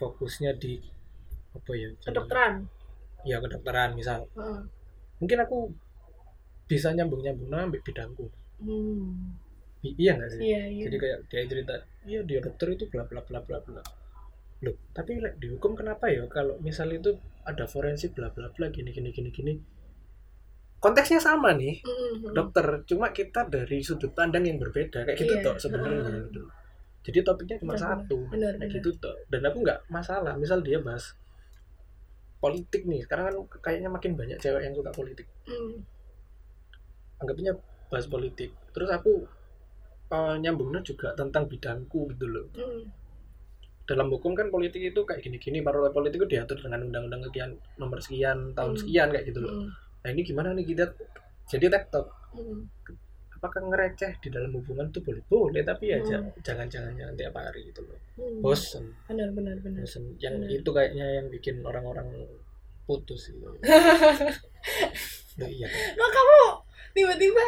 fokusnya 0.00 0.54
di 0.56 0.78
apa 1.56 1.70
ya 1.74 1.88
kedokteran. 2.04 2.52
ya 3.26 3.36
kedokteran 3.42 3.90
misal. 3.98 4.24
Heeh. 4.36 4.60
mungkin 5.16 5.38
aku 5.40 5.72
bisa 6.68 6.92
nyambung 6.92 7.24
nyambung 7.24 7.48
ambil 7.52 7.80
bidangku. 7.80 8.26
Hmm. 8.60 9.36
I- 9.84 9.96
iya 9.96 10.16
nggak 10.16 10.30
sih? 10.32 10.40
Iya 10.40 10.62
iya. 10.72 10.84
jadi 10.88 10.96
kayak 10.98 11.18
dia 11.30 11.42
cerita 11.46 11.74
iya 12.08 12.20
dia 12.24 12.38
dokter 12.40 12.68
itu 12.74 12.84
bla 12.92 13.04
bla 13.08 13.20
bla 13.24 13.40
bla 13.44 13.58
bla. 13.64 13.82
Loh 14.64 14.76
tapi 14.96 15.20
like, 15.20 15.36
di 15.40 15.48
hukum 15.52 15.72
kenapa 15.76 16.08
ya? 16.12 16.24
Kalau 16.28 16.56
misal 16.60 16.88
itu 16.92 17.16
ada 17.48 17.64
forensik 17.68 18.12
bla 18.16 18.28
bla 18.32 18.48
bla 18.52 18.68
gini 18.72 18.90
gini 18.92 19.12
gini 19.14 19.30
gini 19.30 19.52
konteksnya 20.76 21.18
sama 21.18 21.52
nih 21.52 21.80
Mm, 21.80 21.92
mm, 22.22 22.32
dokter 22.32 22.66
cuma 22.84 23.10
kita 23.10 23.46
dari 23.46 23.80
sudut 23.80 24.12
pandang 24.12 24.44
yang 24.44 24.56
berbeda 24.56 25.02
kayak 25.02 25.16
gitu 25.16 25.34
Iya. 25.34 25.42
toh 25.42 25.56
sebenarnya 25.56 26.02
Heeh. 26.02 26.22
gitu. 26.26 26.42
jadi 27.02 27.18
topiknya 27.22 27.56
cuma 27.58 27.72
Benar, 27.72 27.84
satu 28.02 28.18
benar, 28.26 28.52
kayak 28.52 28.60
benar. 28.62 28.76
gitu 28.76 28.90
toh 28.96 29.16
dan 29.26 29.40
aku 29.42 29.58
nggak 29.60 29.78
masalah 29.88 30.34
misal 30.34 30.58
dia 30.60 30.78
bahas 30.78 31.16
politik 32.36 32.84
nih 32.84 33.00
sekarang 33.00 33.24
kan 33.26 33.34
kayaknya 33.60 33.88
makin 33.88 34.12
banyak 34.12 34.36
cewek 34.36 34.60
yang 34.60 34.74
suka 34.74 34.90
politik 34.90 35.26
mm. 35.44 35.74
anggapnya 37.18 37.52
bahas 37.86 38.06
politik 38.06 38.52
terus 38.70 38.90
aku 38.90 39.24
eh, 40.08 40.36
nyambungnya 40.36 40.82
juga 40.82 41.14
tentang 41.14 41.46
bidangku 41.46 42.10
gitu 42.10 42.26
loh 42.26 42.46
Mm. 42.52 42.84
dalam 43.86 44.10
hukum 44.10 44.34
kan 44.34 44.50
politik 44.50 44.82
itu 44.84 45.00
kayak 45.00 45.22
gini-gini 45.22 45.62
partai 45.62 45.88
politik 45.88 46.18
itu 46.18 46.28
diatur 46.28 46.58
dengan 46.58 46.84
undang-undang 46.84 47.22
sekian 47.22 47.50
nomor 47.76 47.98
sekian 47.98 48.50
tahun 48.52 48.74
Hmm. 48.74 48.80
sekian 48.82 49.08
kayak 49.08 49.24
gitu 49.24 49.40
loh 49.40 49.54
Mm. 49.56 49.70
Nah 50.06 50.14
ini 50.14 50.22
gimana 50.22 50.54
nih 50.54 50.62
kita 50.64 50.86
jadi 51.44 51.66
tektok 51.68 52.06
Mm. 52.30 52.62
apakah 53.32 53.60
ngereceh 53.64 54.12
di 54.18 54.28
dalam 54.28 54.52
hubungan 54.52 54.86
itu 54.86 55.00
boleh 55.00 55.22
boleh 55.24 55.62
tapi 55.62 55.88
ya 55.88 55.98
Hmm. 55.98 56.06
ja- 56.06 56.30
jangan-jangan 56.42 56.92
jangan 56.92 57.14
tiap 57.14 57.34
hari 57.34 57.66
gitu 57.66 57.82
loh 57.82 57.98
Mm. 58.14 58.38
bosen 58.38 58.84
Benar 59.04 59.28
benar 59.32 59.56
benar. 59.58 59.82
bosen 59.82 60.14
yang 60.16 60.38
Benar. 60.38 60.54
itu 60.54 60.68
kayaknya 60.68 61.06
yang 61.12 61.26
bikin 61.26 61.58
orang-orang 61.60 62.06
putus 62.82 63.28
gitu 63.28 63.50
Loh, 65.36 65.48
iya? 65.48 65.68
Kok 65.68 66.10
kamu 66.10 66.38
tiba-tiba 66.92 67.46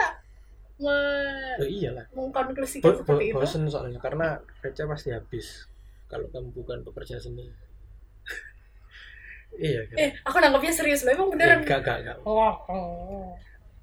me- 0.78 1.56
Loh, 1.56 1.68
iyalah 1.68 2.04
mengkonklusikan 2.12 2.84
Bo- 2.84 2.92
bo- 2.92 2.98
seperti 2.98 3.24
itu? 3.26 3.36
bosen 3.36 3.62
soalnya 3.66 3.98
karena 3.98 4.28
receh 4.60 4.84
pasti 4.84 5.08
habis 5.10 5.64
kalau 6.06 6.26
kamu 6.26 6.52
bukan 6.54 6.82
pekerja 6.82 7.16
seni 7.16 7.48
iya 9.58 9.80
Eh, 9.92 10.10
aku 10.22 10.38
nangkepnya 10.38 10.72
serius 10.72 11.02
loh. 11.02 11.12
Emang 11.12 11.28
beneran? 11.28 11.60
gak, 11.60 11.82
gak, 11.82 11.98
gak. 12.02 12.16
Oh, 12.22 12.54
oh. 12.64 13.34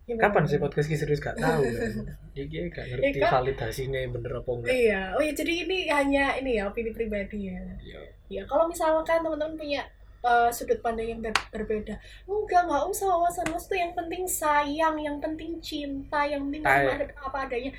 Gimana? 0.06 0.22
Kapan 0.24 0.44
sih 0.46 0.58
podcast 0.58 0.86
ini 0.86 0.96
serius 0.96 1.18
gak 1.18 1.34
tahu 1.36 1.66
kan? 1.66 1.92
Iki 2.32 2.58
gak 2.70 2.86
ngerti 2.88 3.10
Iya, 3.12 3.22
kan? 3.22 3.32
validasinya 3.36 4.00
bener 4.08 4.32
apa 4.36 4.50
enggak. 4.52 4.70
Iya, 4.70 5.02
oh 5.12 5.22
ya 5.22 5.34
jadi 5.34 5.54
ini 5.66 5.78
hanya 5.90 6.26
ini 6.36 6.52
ya 6.56 6.70
opini 6.70 6.92
pribadi 6.92 7.50
ya. 7.50 7.58
Iya. 7.80 8.00
Ya 8.26 8.42
kalau 8.44 8.66
misalkan 8.66 9.20
teman-teman 9.20 9.54
punya 9.56 9.82
uh, 10.22 10.50
sudut 10.50 10.78
pandang 10.80 11.06
yang 11.08 11.22
ber- 11.22 11.50
berbeda, 11.50 11.98
enggak 12.24 12.62
nggak 12.64 12.84
usah 12.86 13.06
wawasan 13.08 13.50
luas 13.50 13.66
tuh 13.66 13.76
yang 13.76 13.94
penting 13.94 14.26
sayang, 14.26 14.96
yang 14.96 15.18
penting 15.18 15.58
cinta, 15.58 16.22
yang 16.24 16.46
penting 16.46 16.62
ada- 16.62 17.10
apa 17.18 17.38
adanya. 17.44 17.74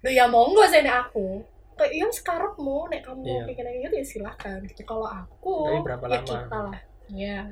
Loh 0.00 0.12
ya 0.12 0.24
monggo 0.26 0.62
nek 0.64 0.86
aku. 1.10 1.42
Kayak 1.74 1.90
yang 1.96 2.12
sekarang 2.14 2.54
nek 2.86 3.02
kamu 3.02 3.22
Iya. 3.24 3.42
pengen 3.44 3.64
kayak 3.66 3.80
gitu 3.82 3.94
ya 3.98 4.06
silahkan. 4.06 4.58
Gitu. 4.62 4.82
Kalau 4.84 5.10
aku 5.10 5.56
Tapi 5.66 5.78
berapa 5.82 6.04
ya 6.06 6.10
lama? 6.14 6.26
kita 6.38 6.58
lah. 6.70 6.78
Ya. 7.12 7.48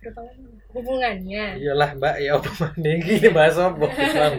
Berapa 0.00 0.20
lama? 0.28 0.50
Hubungannya. 0.76 1.56
Iyalah 1.56 1.90
mbak, 1.96 2.16
ya 2.20 2.36
apa 2.36 2.50
mana 2.60 2.90
gini 3.00 3.28
bahas 3.32 3.56
apa? 3.56 3.86
Islam. 3.88 4.32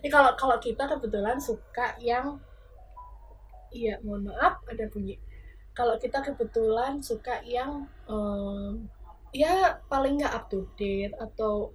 Ini 0.00 0.08
kalau 0.08 0.32
kalau 0.38 0.56
kita 0.56 0.86
kebetulan 0.86 1.36
suka 1.36 1.92
yang 2.00 2.38
iya 3.72 3.98
mohon 4.00 4.28
maaf 4.30 4.62
ada 4.68 4.86
bunyi. 4.88 5.18
Kalau 5.72 5.96
kita 5.96 6.20
kebetulan 6.20 7.00
suka 7.00 7.40
yang 7.44 7.88
em, 8.08 8.86
ya 9.32 9.80
paling 9.88 10.20
nggak 10.20 10.32
up 10.36 10.44
to 10.52 10.68
date 10.76 11.16
atau 11.16 11.72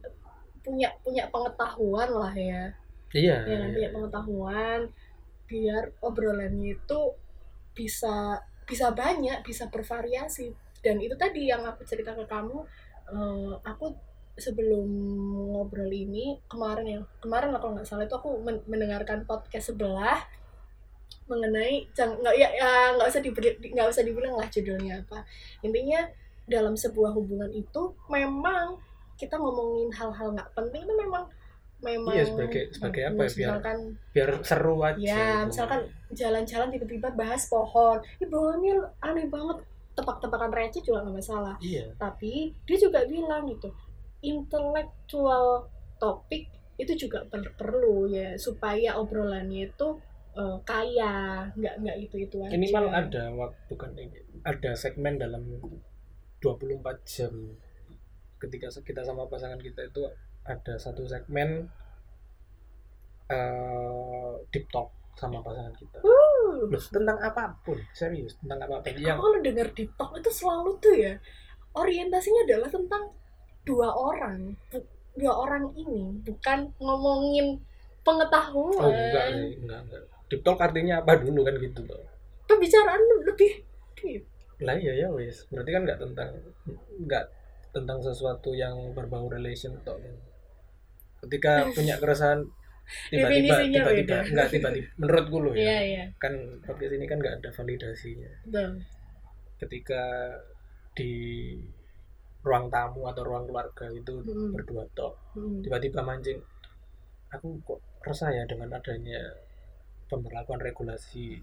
punya 0.61 0.93
punya 1.01 1.25
pengetahuan 1.33 2.09
lah 2.11 2.33
ya, 2.35 2.69
Iya. 3.15 3.35
ya 3.47 3.55
iya. 3.57 3.67
punya 3.73 3.89
pengetahuan 3.95 4.79
biar 5.47 5.95
obrolannya 6.03 6.75
itu 6.75 6.99
bisa 7.73 8.37
bisa 8.67 8.91
banyak, 8.91 9.41
bisa 9.47 9.71
bervariasi 9.71 10.51
dan 10.79 10.97
itu 10.97 11.13
tadi 11.13 11.45
yang 11.45 11.61
aku 11.61 11.81
cerita 11.83 12.11
ke 12.11 12.23
kamu, 12.25 12.57
eh, 13.09 13.53
aku 13.63 13.95
sebelum 14.35 14.85
ngobrol 15.49 15.89
ini 15.89 16.37
kemarin 16.45 16.85
ya 16.85 16.99
kemarin 17.17 17.49
lah 17.49 17.57
kalau 17.57 17.73
nggak 17.73 17.85
salah 17.85 18.05
itu 18.05 18.13
aku 18.13 18.37
men- 18.37 18.61
mendengarkan 18.65 19.25
podcast 19.25 19.73
sebelah 19.73 20.21
mengenai 21.25 21.89
nggak 21.91 22.35
ya 22.37 22.47
ya, 22.53 22.69
nggak 22.93 23.07
usah 23.09 23.19
diberi 23.19 23.49
nggak 23.59 23.89
usah 23.89 24.05
dibilang 24.05 24.37
lah 24.37 24.47
judulnya 24.47 25.01
apa 25.01 25.25
intinya 25.59 26.05
dalam 26.45 26.77
sebuah 26.77 27.11
hubungan 27.11 27.49
itu 27.49 27.81
memang 28.07 28.79
kita 29.17 29.35
ngomongin 29.35 29.89
hal-hal 29.91 30.31
nggak 30.31 30.53
penting 30.53 30.85
itu 30.85 30.93
memang 30.95 31.25
memang 31.77 32.13
Iya, 32.13 32.25
sebagai- 32.25 32.67
sebagai 32.71 33.01
apa 33.03 33.11
ya, 33.11 33.19
bagus. 33.19 33.33
biar- 33.33 33.49
misalkan 33.49 33.77
Biar 34.09 34.29
seru 34.41 34.75
aja. 34.81 34.97
Ya, 34.97 35.29
misalkan 35.45 35.81
jalan-jalan 36.09 36.73
tiba-tiba 36.73 37.09
bahas 37.13 37.45
pohon. 37.45 38.01
Ih, 38.17 38.25
pohonnya 38.25 38.81
aneh 38.99 39.29
banget. 39.29 39.61
Tepak-tepakan 39.97 40.53
receh 40.53 40.85
juga 40.85 41.01
nggak 41.01 41.17
masalah. 41.17 41.55
Iya. 41.57 41.89
Tapi 41.97 42.53
dia 42.69 42.77
juga 42.77 43.01
bilang 43.09 43.49
gitu, 43.49 43.73
intellectual 44.21 45.65
topik 45.97 46.45
itu 46.77 46.93
juga 46.93 47.25
per- 47.25 47.57
perlu 47.57 48.05
ya 48.05 48.37
supaya 48.37 48.93
obrolannya 49.01 49.73
itu 49.73 49.87
eh, 50.37 50.57
kaya, 50.61 51.49
nggak 51.57 51.75
nggak 51.81 51.97
itu 51.97 52.15
itu 52.29 52.37
aja. 52.45 52.53
Minimal 52.53 52.85
ada 52.93 53.23
waktu 53.33 53.57
bukan 53.73 53.91
ini. 53.97 54.21
Ada 54.45 54.77
segmen 54.77 55.17
dalam 55.17 55.57
24 56.37 56.85
jam 57.09 57.33
ketika 58.37 58.69
kita 58.69 59.01
sama 59.01 59.25
pasangan 59.25 59.57
kita 59.57 59.81
itu 59.89 60.05
ada 60.45 60.77
satu 60.77 61.03
segmen 61.09 61.65
eh 63.27 64.31
deep 64.53 64.69
talk 64.71 64.93
sama 65.17 65.41
pasangan 65.43 65.73
kita 65.75 65.99
Uh, 65.99 66.26
Loh, 66.65 66.81
tentang 66.81 67.17
apa 67.21 67.53
pun 67.61 67.77
serius 67.93 68.33
tentang 68.41 68.65
apa 68.65 68.81
pun. 68.81 68.97
Yang 68.97 69.13
aku 69.13 69.23
kalau 69.29 69.39
dengar 69.45 69.67
deep 69.77 69.91
talk 69.93 70.11
itu 70.17 70.31
selalu 70.33 70.71
tuh 70.81 70.95
ya 70.97 71.13
orientasinya 71.77 72.41
adalah 72.49 72.69
tentang 72.73 73.03
dua 73.61 73.89
orang 73.93 74.55
dua 75.13 75.33
orang 75.33 75.69
ini 75.77 76.17
bukan 76.25 76.73
ngomongin 76.81 77.61
pengetahuan. 78.01 78.81
Oh 78.81 78.89
enggak 78.89 79.25
enggak 79.61 79.79
enggak. 79.85 80.03
Deep 80.27 80.41
talk 80.41 80.57
artinya 80.57 81.05
apa 81.05 81.21
dulu 81.21 81.45
kan 81.45 81.55
gitu 81.61 81.81
loh. 81.85 82.01
Pembicaraan 82.49 83.01
lebih 83.27 83.51
deep. 83.99 84.23
Lah 84.65 84.73
iya 84.73 85.05
ya 85.05 85.07
wes 85.13 85.45
berarti 85.53 85.69
kan 85.69 85.81
nggak 85.85 85.99
tentang 86.01 86.29
nggak 87.05 87.25
tentang 87.77 88.01
sesuatu 88.01 88.57
yang 88.57 88.73
berbau 88.97 89.29
relation 89.29 89.77
toh 89.85 90.01
ketika 91.21 91.69
punya 91.73 91.97
keresahan 91.97 92.45
tiba-tiba 93.09 93.55
tiba-tiba. 93.61 94.17
nggak 94.27 94.47
tiba-tiba. 94.49 94.87
Menurutku 94.95 95.37
loh 95.39 95.53
iya 95.53 95.65
ya 95.65 95.81
iya 95.83 96.03
kan 96.17 96.33
podcast 96.61 96.91
ini 96.91 97.05
kan 97.05 97.17
nggak 97.17 97.35
ada 97.37 97.49
validasinya. 97.51 98.31
Betul. 98.45 98.71
Ketika 99.57 100.03
di 100.93 101.11
ruang 102.41 102.67
tamu 102.67 103.05
atau 103.05 103.21
ruang 103.21 103.43
keluarga 103.43 103.85
itu 103.89 104.13
Mm-mm. 104.19 104.51
berdua 104.51 104.87
tok 104.93 105.13
Hmm. 105.35 105.59
tiba-tiba 105.59 106.01
mancing 106.01 106.39
aku 107.27 107.59
kok 107.61 107.77
resah 108.01 108.31
ya 108.31 108.41
dengan 108.43 108.71
adanya 108.71 109.19
pemberlakuan 110.07 110.57
regulasi 110.57 111.37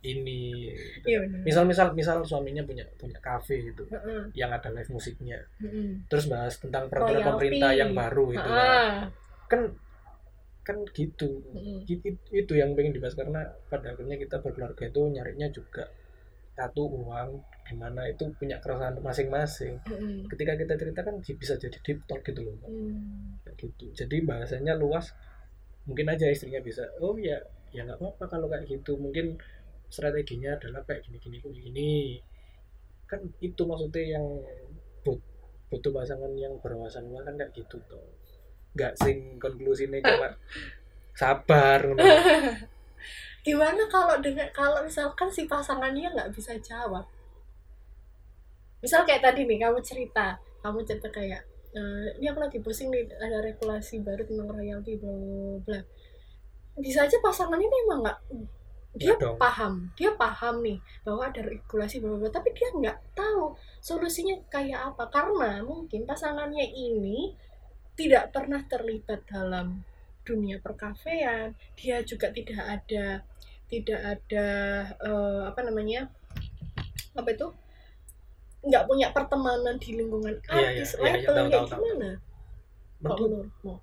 ini? 0.00 0.68
Iya 1.02 1.18
benar. 1.20 1.40
Misal 1.42 1.64
misal 1.64 1.86
misal 1.90 2.20
suaminya 2.22 2.60
punya 2.62 2.84
punya 2.94 3.16
kafe 3.18 3.60
gitu 3.64 3.84
Heeh, 3.86 4.28
yang 4.34 4.48
ada 4.48 4.68
live 4.68 4.88
musiknya. 4.88 5.40
Heeh. 5.58 5.96
terus 6.06 6.24
bahas 6.24 6.56
tentang 6.56 6.86
peraturan 6.86 7.18
Royalty. 7.18 7.30
pemerintah 7.32 7.70
yang 7.74 7.92
baru 7.92 8.26
itu 8.30 8.50
kan 9.46 9.60
kan 10.70 10.78
gitu. 10.94 11.42
Mm-mm. 11.50 11.82
itu, 11.90 12.08
itu 12.30 12.52
yang 12.54 12.70
pengen 12.78 12.94
dibahas 12.94 13.18
karena 13.18 13.42
pada 13.66 13.92
akhirnya 13.92 14.16
kita 14.22 14.38
berkeluarga 14.44 14.84
itu 14.86 15.00
nyarinya 15.10 15.48
juga 15.50 15.84
satu 16.58 16.82
uang 16.86 17.30
di 17.66 17.74
mana 17.82 18.02
itu 18.12 18.24
punya 18.38 18.56
keresahan 18.62 18.94
masing-masing. 19.02 19.74
Heeh. 19.90 20.26
ketika 20.30 20.52
kita 20.60 20.74
cerita 20.80 21.00
kan 21.06 21.14
bisa 21.22 21.54
jadi 21.58 21.78
deep 21.82 21.98
talk 22.08 22.22
gitu 22.22 22.40
loh. 22.46 22.54
Kayak 23.42 23.56
gitu. 23.58 23.86
Jadi 23.94 24.16
bahasanya 24.28 24.78
luas 24.78 25.10
mungkin 25.88 26.06
aja 26.12 26.26
istrinya 26.30 26.60
bisa 26.62 26.84
oh 27.02 27.16
ya 27.18 27.38
ya 27.74 27.82
nggak 27.86 27.98
apa-apa 27.98 28.24
kalau 28.30 28.46
kayak 28.52 28.64
gitu. 28.70 28.94
Mungkin 29.00 29.26
strateginya 29.90 30.54
adalah 30.58 30.86
kayak 30.86 31.02
gini 31.06 31.18
gini 31.42 31.92
kan 33.10 33.20
itu 33.42 33.62
maksudnya 33.66 34.04
yang 34.18 34.26
but- 35.02 35.26
butuh 35.70 35.92
pasangan 35.94 36.32
yang 36.38 36.54
berwawasan 36.62 37.10
kan 37.10 37.34
kayak 37.38 37.52
gitu 37.58 37.78
tuh 37.90 38.06
nggak 38.76 38.94
sing 38.98 39.36
konklusinya 39.42 39.98
cuma 40.02 40.28
sabar 41.14 41.78
ngono. 41.84 42.00
gimana 43.46 43.82
kalau 43.88 44.20
dengan 44.20 44.48
kalau 44.52 44.84
misalkan 44.84 45.28
si 45.32 45.48
pasangannya 45.48 46.12
nggak 46.12 46.30
bisa 46.32 46.52
jawab 46.60 47.04
misal 48.80 49.04
kayak 49.04 49.24
tadi 49.24 49.44
nih 49.48 49.60
kamu 49.60 49.80
cerita 49.80 50.36
kamu 50.60 50.84
cerita 50.84 51.08
kayak 51.08 51.40
"Eh, 51.72 52.06
ini 52.20 52.26
aku 52.28 52.40
lagi 52.40 52.58
pusing 52.60 52.88
nih 52.92 53.06
ada 53.16 53.40
regulasi 53.44 54.00
baru 54.04 54.22
tentang 54.28 54.48
royalti 54.50 54.96
bla 55.00 55.14
bla 55.64 55.80
bisa 56.80 57.04
aja 57.04 57.16
pasangannya 57.20 57.68
memang 57.68 57.98
nggak 58.04 58.18
dia 58.96 59.14
dong. 59.16 59.38
paham 59.38 59.88
dia 59.94 60.10
paham 60.18 60.60
nih 60.66 60.78
bahwa 61.06 61.30
ada 61.30 61.40
regulasi 61.46 62.02
bla 62.02 62.28
tapi 62.28 62.50
dia 62.52 62.68
nggak 62.74 62.98
tahu 63.14 63.54
solusinya 63.80 64.34
kayak 64.50 64.80
apa 64.92 65.04
karena 65.08 65.62
mungkin 65.62 66.02
pasangannya 66.04 66.66
ini 66.74 67.32
tidak 68.00 68.32
pernah 68.32 68.64
terlibat 68.64 69.20
dalam 69.28 69.84
dunia 70.24 70.56
perkafean. 70.56 71.52
Dia 71.76 72.00
juga 72.00 72.32
tidak 72.32 72.64
ada 72.80 73.20
tidak 73.68 74.00
ada 74.00 74.46
eh, 74.96 75.42
apa 75.44 75.60
namanya 75.60 76.08
apa 77.12 77.28
itu? 77.28 77.52
Nggak 78.60 78.84
punya 78.88 79.08
pertemanan 79.12 79.76
di 79.76 80.00
lingkungan 80.00 80.32
Iya, 80.48 80.52
iya, 80.52 80.68
artis 80.80 80.90
iya, 80.96 81.00
iya, 81.00 81.12
label 81.12 81.34
tahu, 81.36 81.48
kayak 81.52 81.68
gimana? 81.68 82.10
menurutmu 83.00 83.74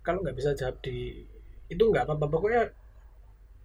kalau 0.00 0.22
nggak 0.22 0.36
bisa 0.38 0.54
jawab 0.54 0.78
di 0.78 1.26
itu 1.66 1.82
nggak 1.82 2.06
apa-apa 2.06 2.26
pokoknya 2.30 2.62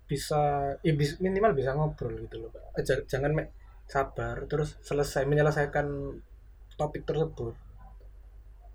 bisa 0.05 0.41
ya 0.81 0.93
bis- 0.93 1.17
minimal 1.21 1.53
bisa 1.53 1.73
ngobrol 1.73 2.13
gitu 2.25 2.41
loh 2.41 2.49
Pak. 2.49 2.81
Ja- 2.85 3.05
jangan 3.05 3.31
me- 3.33 3.53
sabar 3.85 4.49
terus 4.49 4.77
selesai 4.81 5.29
menyelesaikan 5.29 5.85
topik 6.73 7.05
tersebut 7.05 7.53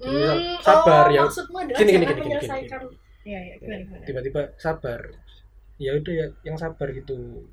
Hmm, 0.00 0.56
sabar, 0.64 1.06
oh, 1.08 1.12
ya. 1.12 1.22
Gini, 1.76 1.90
gini, 1.92 2.04
gini, 2.08 2.20
gini, 2.24 2.36
gini. 2.40 2.96
ya 3.20 3.36
ya 3.36 3.54
gimana 3.60 3.84
gimana 3.84 4.04
tiba-tiba 4.08 4.42
sabar. 4.56 5.12
Ya 5.76 5.92
udah 5.92 6.14
ya 6.16 6.26
yang 6.40 6.56
sabar 6.56 6.88
gitu. 6.96 7.44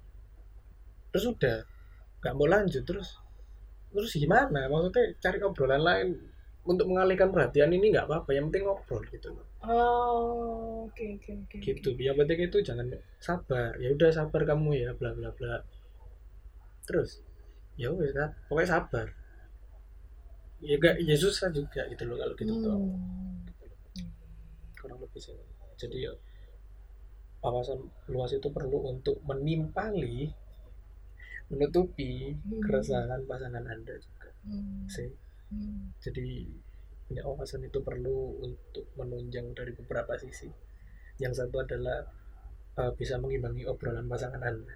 Terus 1.11 1.25
udah 1.27 1.67
nggak 2.23 2.33
mau 2.39 2.47
lanjut 2.47 2.83
terus 2.87 3.19
terus 3.91 4.15
gimana? 4.15 4.71
Maksudnya 4.71 5.11
cari 5.19 5.37
obrolan 5.43 5.83
lain. 5.83 6.09
Untuk 6.67 6.83
mengalihkan 6.91 7.31
perhatian 7.31 7.71
ini 7.71 7.95
nggak 7.95 8.11
apa-apa 8.11 8.35
yang 8.35 8.51
penting 8.51 8.67
ngobrol 8.67 8.99
gitu 9.07 9.31
loh. 9.31 9.47
Oh 9.63 10.87
oke 10.87 11.03
oke 11.19 11.31
oke 11.35 11.55
gitu. 11.63 11.95
Yang 11.99 12.15
penting 12.23 12.39
itu 12.47 12.57
jangan 12.63 12.87
sabar. 13.19 13.75
Ya 13.79 13.91
udah 13.91 14.11
sabar 14.11 14.43
kamu 14.43 14.75
ya 14.75 14.91
bla 14.95 15.11
bla 15.15 15.31
bla. 15.35 15.63
Terus 16.87 17.23
ya 17.79 17.91
wes 17.91 18.11
kan 18.15 18.35
pokoknya 18.47 18.71
sabar 18.71 19.07
ya 20.61 20.75
gak 20.81 20.95
ya 21.05 21.15
susah 21.17 21.49
juga 21.53 21.81
gitu 21.91 22.03
loh 22.09 22.17
kalau 22.21 22.33
gitu 22.37 22.53
tuh 22.63 22.73
Hmm. 22.73 24.09
kurang 24.79 24.99
lebih 25.03 25.21
sih 25.21 25.35
jadi 25.77 25.97
ya 26.09 26.13
wawasan 27.43 27.79
luas 28.13 28.31
itu 28.37 28.47
perlu 28.55 28.77
untuk 28.93 29.17
menimpali 29.29 30.17
menutupi 31.51 32.11
Hmm. 32.35 32.61
keresahan 32.63 33.21
pasangan 33.29 33.65
anda 33.73 33.95
juga 34.05 34.29
Hmm. 34.45 34.83
sih 34.95 35.09
Hmm. 35.51 35.95
jadi 36.03 36.27
punya 37.07 37.23
wawasan 37.23 37.63
itu 37.69 37.79
perlu 37.87 38.17
untuk 38.43 38.85
menunjang 38.99 39.47
dari 39.55 39.71
beberapa 39.79 40.13
sisi 40.19 40.49
yang 41.23 41.31
satu 41.31 41.55
adalah 41.65 42.03
uh, 42.79 42.91
bisa 42.99 43.15
mengimbangi 43.23 43.63
obrolan 43.71 44.07
pasangan 44.11 44.43
anda 44.43 44.75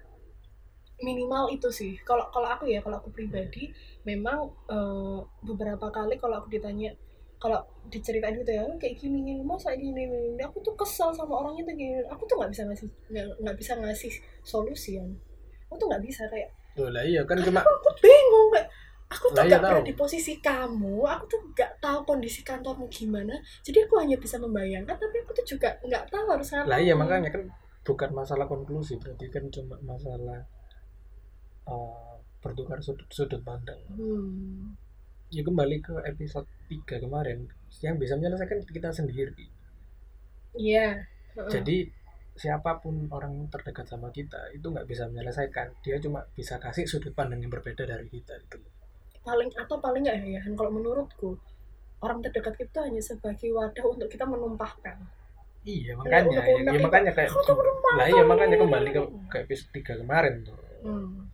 minimal 1.02 1.50
itu 1.50 1.68
sih. 1.68 1.98
Kalau 2.06 2.30
kalau 2.30 2.48
aku 2.48 2.70
ya 2.70 2.80
kalau 2.80 2.98
aku 3.02 3.10
pribadi 3.10 3.68
memang 4.06 4.48
eh, 4.70 5.18
beberapa 5.44 5.90
kali 5.90 6.16
kalau 6.16 6.40
aku 6.42 6.48
ditanya 6.50 6.94
kalau 7.42 7.58
diceritain 7.90 8.38
gitu 8.38 8.54
ya 8.54 8.62
kayak 8.78 8.94
gini 9.02 9.18
gini 9.26 9.42
masa 9.42 9.74
gini, 9.74 10.06
gini 10.06 10.38
gini. 10.38 10.42
aku 10.46 10.62
tuh 10.62 10.78
kesel 10.78 11.10
sama 11.10 11.42
orang 11.42 11.58
itu 11.58 11.70
gini. 11.74 11.98
Aku 12.06 12.22
tuh 12.24 12.38
nggak 12.38 12.54
bisa 12.54 12.62
ngasih 12.70 12.88
nggak 13.42 13.56
bisa 13.58 13.72
ngasih 13.82 14.12
solusi 14.46 14.96
ya 14.96 15.04
aku 15.72 15.80
tuh 15.80 15.86
nggak 15.88 16.04
bisa 16.04 16.22
kayak 16.28 16.52
Tuh 16.76 16.88
lah 16.92 17.04
iya 17.04 17.24
kan 17.24 17.40
cuma 17.40 17.64
aku 17.64 17.88
bingung 18.04 18.48
kayak 18.52 18.68
aku 19.08 19.26
tuh 19.32 19.44
iya 19.48 19.56
nggak 19.56 19.62
pernah 19.64 19.84
di 19.88 19.94
posisi 19.96 20.32
kamu 20.40 21.00
aku 21.00 21.24
tuh 21.32 21.40
nggak 21.56 21.72
tahu 21.80 21.98
kondisi 22.04 22.44
kantormu 22.44 22.88
gimana 22.92 23.40
jadi 23.64 23.88
aku 23.88 23.96
hanya 23.96 24.16
bisa 24.20 24.36
membayangkan 24.36 24.96
tapi 25.00 25.16
aku 25.24 25.32
tuh 25.32 25.56
juga 25.56 25.72
nggak 25.80 26.12
tahu 26.12 26.24
harus 26.28 26.48
ngapain. 26.52 26.68
Lah 26.68 26.78
iya 26.80 26.92
makanya 26.92 27.32
kan 27.32 27.42
bukan 27.82 28.10
masalah 28.12 28.44
konklusi 28.44 29.00
berarti 29.00 29.26
kan 29.32 29.48
cuma 29.48 29.80
masalah 29.80 30.44
uh, 31.68 32.16
bertukar 32.42 32.82
sudut 32.82 33.08
sudut 33.12 33.42
pandang. 33.42 33.78
Hmm. 33.92 34.74
ya 35.32 35.40
kembali 35.40 35.80
ke 35.80 35.96
episode 36.04 36.44
3 36.68 37.08
kemarin 37.08 37.48
yang 37.80 37.96
bisa 37.96 38.20
menyelesaikan 38.20 38.68
kita 38.68 38.92
sendiri. 38.92 39.48
Iya 40.52 41.08
Heeh. 41.32 41.48
jadi 41.48 41.76
siapa 42.36 42.80
pun 42.84 43.08
orang 43.08 43.48
terdekat 43.48 43.88
sama 43.88 44.12
kita 44.12 44.52
itu 44.52 44.68
nggak 44.68 44.84
bisa 44.84 45.08
menyelesaikan. 45.08 45.72
Dia 45.80 45.96
cuma 46.04 46.28
bisa 46.36 46.60
kasih 46.60 46.84
sudut 46.84 47.16
pandang 47.16 47.40
yang 47.40 47.48
berbeda 47.48 47.88
dari 47.88 48.12
kita 48.12 48.36
itu 48.36 48.60
paling 49.22 49.50
atau 49.54 49.78
paling 49.78 50.02
nggak 50.02 50.18
ya 50.26 50.42
kalau 50.58 50.70
menurutku 50.74 51.38
orang 52.02 52.18
terdekat 52.26 52.58
kita 52.58 52.82
hanya 52.82 52.98
sebagai 52.98 53.54
wadah 53.54 53.84
untuk 53.86 54.10
kita 54.10 54.26
menumpahkan. 54.26 54.98
Iya 55.62 55.94
makanya 55.94 56.26
unek-unek 56.26 56.74
ya, 56.74 56.74
itu, 56.74 56.82
makanya 56.82 57.12
kayak 57.14 57.30
lah 57.94 58.06
iya 58.10 58.22
makanya 58.26 58.56
kembali 58.58 58.88
ke, 58.90 59.00
ke 59.30 59.36
episode 59.46 59.70
3 59.78 60.02
kemarin 60.02 60.34
tuh. 60.42 60.58
Hmm. 60.82 61.30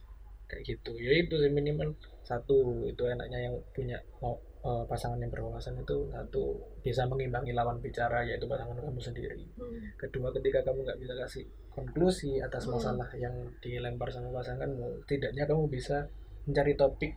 Kayak 0.48 0.64
gitu 0.66 0.96
ya 0.96 1.12
itu 1.14 1.34
sih 1.34 1.48
minimal 1.48 1.92
satu 2.22 2.56
itu 2.84 3.02
enaknya 3.04 3.46
yang 3.46 3.56
punya 3.70 4.00
mau 4.18 4.34
eh, 4.58 4.84
pasangan 4.84 5.16
yang 5.16 5.28
berwawasan 5.28 5.78
itu 5.78 6.08
satu 6.08 6.42
bisa 6.80 7.06
mengimbangi 7.06 7.52
lawan 7.52 7.78
bicara 7.78 8.20
yaitu 8.22 8.44
pasangan 8.44 8.74
kamu 8.74 8.98
sendiri 8.98 9.44
Hmm. 9.54 9.94
kedua 9.96 10.32
ketika 10.32 10.60
kamu 10.62 10.82
nggak 10.82 10.98
bisa 10.98 11.14
kasih 11.14 11.44
konklusi 11.70 12.40
atas 12.40 12.64
Hmm. 12.64 12.74
masalah 12.74 13.08
yang 13.14 13.32
dilempar 13.58 14.08
sama 14.08 14.34
pasanganmu 14.34 14.98
setidaknya 15.00 15.44
kamu 15.44 15.68
bisa 15.68 16.10
mencari 16.42 16.74
topik 16.74 17.12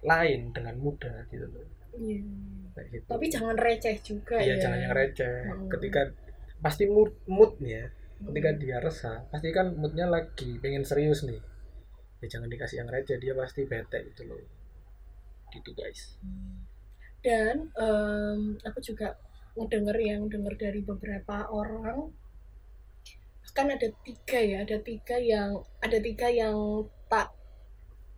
lain 0.00 0.50
dengan 0.50 0.74
mudah 0.76 1.26
gitu 1.26 1.44
loh 1.46 1.66
Iya. 1.92 2.20
kayak 2.72 2.88
gitu 2.90 3.06
tapi 3.06 3.24
jangan 3.26 3.56
receh 3.56 3.96
juga 4.00 4.36
iya 4.36 4.52
ya 4.52 4.62
jangan 4.62 4.78
yang 4.80 4.94
receh 4.94 5.36
Hmm. 5.44 5.68
ketika 5.68 6.00
pasti 6.56 6.84
mood 6.86 7.12
moodnya 7.26 7.92
ketika 8.22 8.50
Hmm. 8.50 8.58
dia 8.58 8.76
resah 8.78 9.18
pasti 9.28 9.48
kan 9.50 9.74
moodnya 9.74 10.06
lagi 10.06 10.56
pengen 10.56 10.80
serius 10.80 11.24
nih 11.24 11.40
ya 12.22 12.26
jangan 12.26 12.48
dikasih 12.48 12.80
yang 12.80 12.88
receh 12.88 13.18
dia 13.20 13.32
pasti 13.36 13.68
bete 13.68 13.98
gitu 14.12 14.22
loh. 14.28 14.40
Gitu 15.52 15.70
guys. 15.76 16.16
Dan 17.20 17.70
em, 17.76 18.56
aku 18.62 18.78
juga 18.80 19.16
ngedenger 19.56 19.96
yang 20.00 20.22
denger 20.28 20.54
dari 20.56 20.80
beberapa 20.84 21.48
orang. 21.48 22.12
Kan 23.56 23.72
ada 23.72 23.88
tiga 24.04 24.36
ya 24.36 24.68
ada 24.68 24.76
tiga 24.84 25.16
yang 25.16 25.64
ada 25.80 25.96
tiga 25.96 26.28
yang 26.28 26.84
tak 27.08 27.32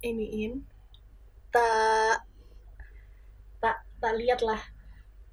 iniin 0.02 0.66
tak 1.54 2.26
tak 3.62 3.87
tak 4.02 4.12
lihat 4.18 4.42
lah 4.42 4.58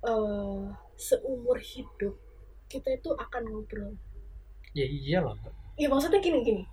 eh, 0.05 0.61
seumur 0.93 1.57
hidup. 1.57 2.13
Kita 2.69 2.93
itu 2.93 3.09
akan 3.17 3.43
ngobrol. 3.49 3.97
Ya 4.77 4.85
iyalah 4.85 5.37
ya 5.75 5.91
maksudnya 5.91 6.23
gini 6.23 6.39
gini 6.39 6.63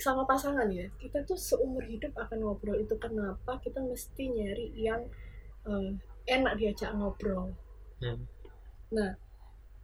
sama 0.00 0.26
pasangan 0.26 0.66
ya 0.70 0.90
kita 0.98 1.22
tuh 1.22 1.38
seumur 1.38 1.86
hidup 1.86 2.14
akan 2.18 2.42
ngobrol 2.42 2.74
itu 2.78 2.94
kenapa 2.98 3.58
kita 3.62 3.78
mesti 3.78 4.30
nyari 4.30 4.74
yang 4.74 5.02
eh, 5.66 5.90
enak 6.26 6.58
diajak 6.58 6.90
ngobrol 6.94 7.54
Hmm. 8.04 8.20
Nah, 8.94 9.10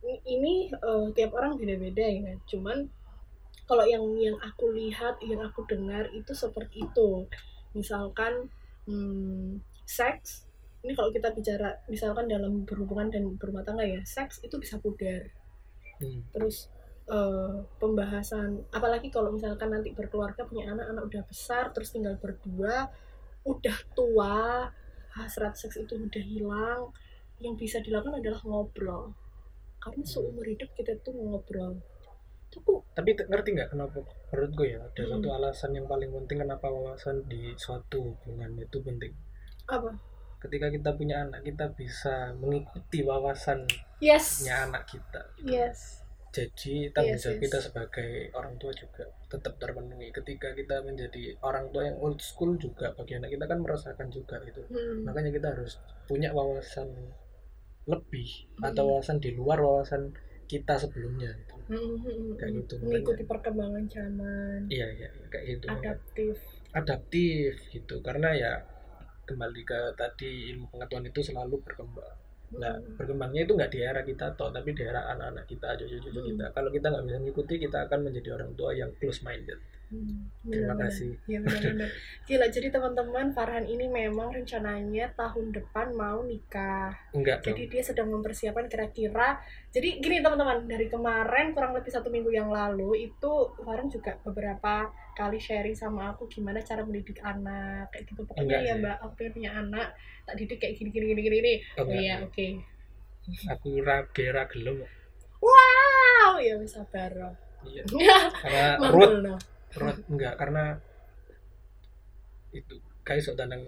ini 0.05 0.68
eh, 0.68 1.07
tiap 1.16 1.31
orang 1.37 1.57
beda-beda 1.57 2.05
ya. 2.05 2.35
Cuman 2.44 2.88
kalau 3.64 3.85
yang 3.87 4.05
yang 4.18 4.37
aku 4.42 4.75
lihat, 4.75 5.23
yang 5.23 5.40
aku 5.40 5.64
dengar 5.64 6.11
itu 6.12 6.33
seperti 6.35 6.85
itu. 6.85 7.25
Misalkan 7.73 8.51
hmm, 8.85 9.62
seks, 9.87 10.51
ini 10.83 10.92
kalau 10.92 11.14
kita 11.14 11.31
bicara 11.31 11.79
misalkan 11.87 12.27
dalam 12.27 12.66
berhubungan 12.66 13.09
dan 13.09 13.25
berumah 13.38 13.62
tangga 13.62 13.87
ya, 13.87 14.03
seks 14.03 14.42
itu 14.42 14.59
bisa 14.59 14.77
pudar. 14.83 15.31
Hmm. 16.03 16.27
Terus 16.35 16.68
eh, 17.11 17.55
pembahasan, 17.83 18.70
apalagi 18.70 19.11
kalau 19.11 19.35
misalkan 19.35 19.75
nanti 19.75 19.90
berkeluarga 19.90 20.46
punya 20.46 20.70
anak, 20.70 20.87
anak 20.94 21.11
udah 21.11 21.23
besar, 21.27 21.75
terus 21.75 21.90
tinggal 21.90 22.14
berdua, 22.23 22.87
udah 23.42 23.79
tua, 23.92 24.70
hasrat 25.18 25.59
seks 25.59 25.83
itu 25.83 25.99
udah 25.99 26.23
hilang, 26.23 26.81
yang 27.42 27.59
bisa 27.59 27.83
dilakukan 27.83 28.23
adalah 28.23 28.38
ngobrol. 28.46 29.11
Karena 29.81 30.05
seumur 30.07 30.46
hidup 30.46 30.70
kita 30.77 30.94
tuh 31.03 31.16
ngobrol. 31.16 31.83
Kok 32.51 32.94
tapi 32.99 33.14
ngerti 33.14 33.55
nggak 33.55 33.70
kenapa 33.70 34.03
menurut 34.35 34.51
gue 34.59 34.68
ya 34.75 34.83
ada 34.83 35.03
Hmm. 35.07 35.11
satu 35.23 35.29
alasan 35.31 35.70
yang 35.70 35.87
paling 35.87 36.11
penting 36.11 36.42
kenapa 36.42 36.66
wawasan 36.66 37.23
di 37.31 37.55
suatu 37.55 38.03
hubungan 38.03 38.59
itu 38.59 38.83
penting 38.83 39.14
apa? 39.70 39.94
ketika 40.42 40.66
kita 40.66 40.90
punya 40.99 41.23
anak 41.23 41.46
kita 41.46 41.70
bisa 41.79 42.35
mengikuti 42.35 43.07
wawasannya 43.07 44.03
Yes. 44.03 44.42
anak 44.51 44.83
kita 44.90 45.31
Yes. 45.46 45.99
Jadi 46.30 46.94
tanggung 46.94 47.18
Yes, 47.18 47.22
jawab 47.26 47.36
yes. 47.36 47.44
kita 47.44 47.58
sebagai 47.60 48.10
orang 48.32 48.54
tua 48.56 48.70
juga 48.70 49.02
tetap 49.26 49.54
terpenuhi 49.58 50.08
ketika 50.10 50.54
kita 50.54 50.78
menjadi 50.80 51.34
orang 51.42 51.70
tua 51.70 51.82
yang 51.84 51.98
old 51.98 52.22
school 52.22 52.54
juga 52.54 52.94
bagi 52.94 53.18
anak 53.18 53.30
kita 53.30 53.44
kan 53.44 53.58
merasakan 53.58 54.08
juga 54.08 54.38
itu 54.42 54.62
Hmm. 54.66 55.02
makanya 55.02 55.30
kita 55.30 55.48
harus 55.50 55.82
punya 56.06 56.30
wawasan 56.30 56.86
lebih 57.84 58.28
Hmm. 58.56 58.70
atau 58.70 58.82
wawasan 58.88 59.18
di 59.18 59.34
luar 59.34 59.58
wawasan 59.58 60.14
kita 60.46 60.74
sebelumnya 60.74 61.30
gitu. 61.34 61.54
Hmm, 61.66 61.78
hmm, 61.78 61.98
hmm, 62.02 62.30
Kayak 62.34 62.50
hmm. 62.50 62.58
gitu, 62.62 62.74
Mengikuti 62.82 63.22
perkembangan 63.22 63.84
zaman. 63.86 64.58
iya 64.66 64.86
iya 64.90 65.08
kayak 65.26 65.44
gitu 65.46 65.66
Adaptif. 65.68 66.36
adaptif 66.70 67.52
gitu 67.70 67.94
karena 68.02 68.30
ya 68.34 68.52
kembali 69.26 69.62
ke 69.62 69.78
tadi 69.94 70.50
ilmu 70.50 70.66
pengetahuan 70.68 71.06
itu 71.06 71.20
selalu 71.22 71.62
berkembang 71.62 72.14
nah 72.50 72.74
Hmm. 72.74 72.98
berkembangnya 72.98 73.46
itu 73.46 73.52
nggak 73.54 73.70
di 73.70 73.78
era 73.78 74.02
kita 74.02 74.26
toh 74.34 74.50
tapi 74.50 74.74
di 74.74 74.82
era 74.82 75.06
anak-anak 75.08 75.46
kita 75.46 75.68
cucu-cucu 75.76 76.10
Hmm. 76.12 76.28
kita 76.30 76.44
kalau 76.50 76.68
kita 76.68 76.86
nggak 76.88 77.04
bisa 77.06 77.18
mengikuti 77.18 77.54
kita 77.56 77.78
akan 77.86 77.98
menjadi 78.02 78.28
orang 78.34 78.50
tua 78.54 78.70
yang 78.72 78.90
close 78.98 79.22
minded 79.22 79.60
Hmm, 79.90 80.30
terima 80.46 80.70
benar-benar. 80.70 80.86
kasih 80.86 81.12
Ya 81.26 81.38
benar-benar. 81.42 81.90
Gila, 82.22 82.46
jadi 82.46 82.70
teman-teman 82.70 83.26
Farhan 83.34 83.66
ini 83.66 83.90
memang 83.90 84.30
rencananya 84.30 85.10
tahun 85.18 85.50
depan 85.50 85.98
mau 85.98 86.22
nikah. 86.22 86.94
enggak 87.10 87.42
dong 87.42 87.58
Jadi 87.58 87.62
dia 87.66 87.82
sedang 87.82 88.06
mempersiapkan 88.06 88.70
kira-kira. 88.70 89.42
Jadi 89.74 89.98
gini 89.98 90.22
teman-teman, 90.22 90.70
dari 90.70 90.86
kemarin 90.86 91.50
kurang 91.50 91.74
lebih 91.74 91.90
satu 91.90 92.06
minggu 92.06 92.30
yang 92.30 92.54
lalu 92.54 93.10
itu 93.10 93.32
Farhan 93.58 93.90
juga 93.90 94.14
beberapa 94.22 94.94
kali 95.20 95.37
sharing 95.37 95.76
sama 95.76 96.12
aku 96.12 96.24
gimana 96.26 96.64
cara 96.64 96.80
mendidik 96.80 97.20
anak 97.20 97.92
kayak 97.92 98.09
gitu. 98.09 98.24
Pokoknya 98.24 98.56
Enggak 98.56 98.62
ya 98.64 98.74
mbak, 98.80 98.96
aku 99.04 99.12
punya 99.28 99.50
anak, 99.52 99.88
tak 100.24 100.35
didik 100.35 100.56
kayak 100.56 100.74
gini 100.74 100.88
gini 100.88 101.04
gini 101.12 101.20
gini. 101.20 101.52
Oh, 101.76 101.85
Oh 101.85 101.92
iya, 101.92 102.14
oke. 102.24 102.46
aku 103.46 103.85
rage 103.85 104.24
ra 104.33 104.48
gelem 104.48 104.80
Wow, 105.38 106.40
ya 106.40 106.56
wis 106.56 106.72
sabar. 106.72 107.12
iya 107.62 107.85
karena 108.42 108.66
root 108.88 109.12
root 109.76 109.96
enggak 110.09 110.35
karena 110.40 110.80
itu 112.50 112.74
kayak 113.04 113.20
sok 113.22 113.37
tanang 113.37 113.62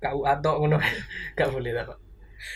kau 0.00 0.24
atau 0.24 0.64
ngono 0.64 0.80
gak 1.38 1.50
boleh 1.52 1.72
lah 1.72 1.84
pak 1.84 1.98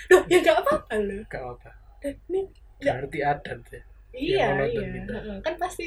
Duh, 0.09 0.23
ya 0.29 0.39
gak 0.41 0.57
apa-apa 0.65 0.97
loh. 1.01 1.23
gak 1.29 1.45
apa 1.45 1.71
Ini 2.05 2.41
Enggak. 2.81 2.95
berarti 3.05 3.19
adat 3.21 3.61
ya 3.71 3.83
Iya, 4.11 4.45
monoton 4.53 4.83
iya. 4.83 4.95
gitu. 5.01 5.13
Kan 5.45 5.55
pasti 5.57 5.87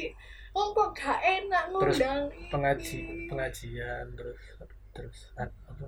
oh 0.54 0.70
kok 0.70 0.88
gak 0.94 1.18
enak 1.20 1.64
Terus 1.66 1.98
ngundang 1.98 2.22
ini. 2.30 2.46
pengaji 2.52 2.98
pengajian 3.26 4.06
terus 4.14 4.40
terus 4.94 5.18
ad- 5.34 5.50
apa 5.66 5.86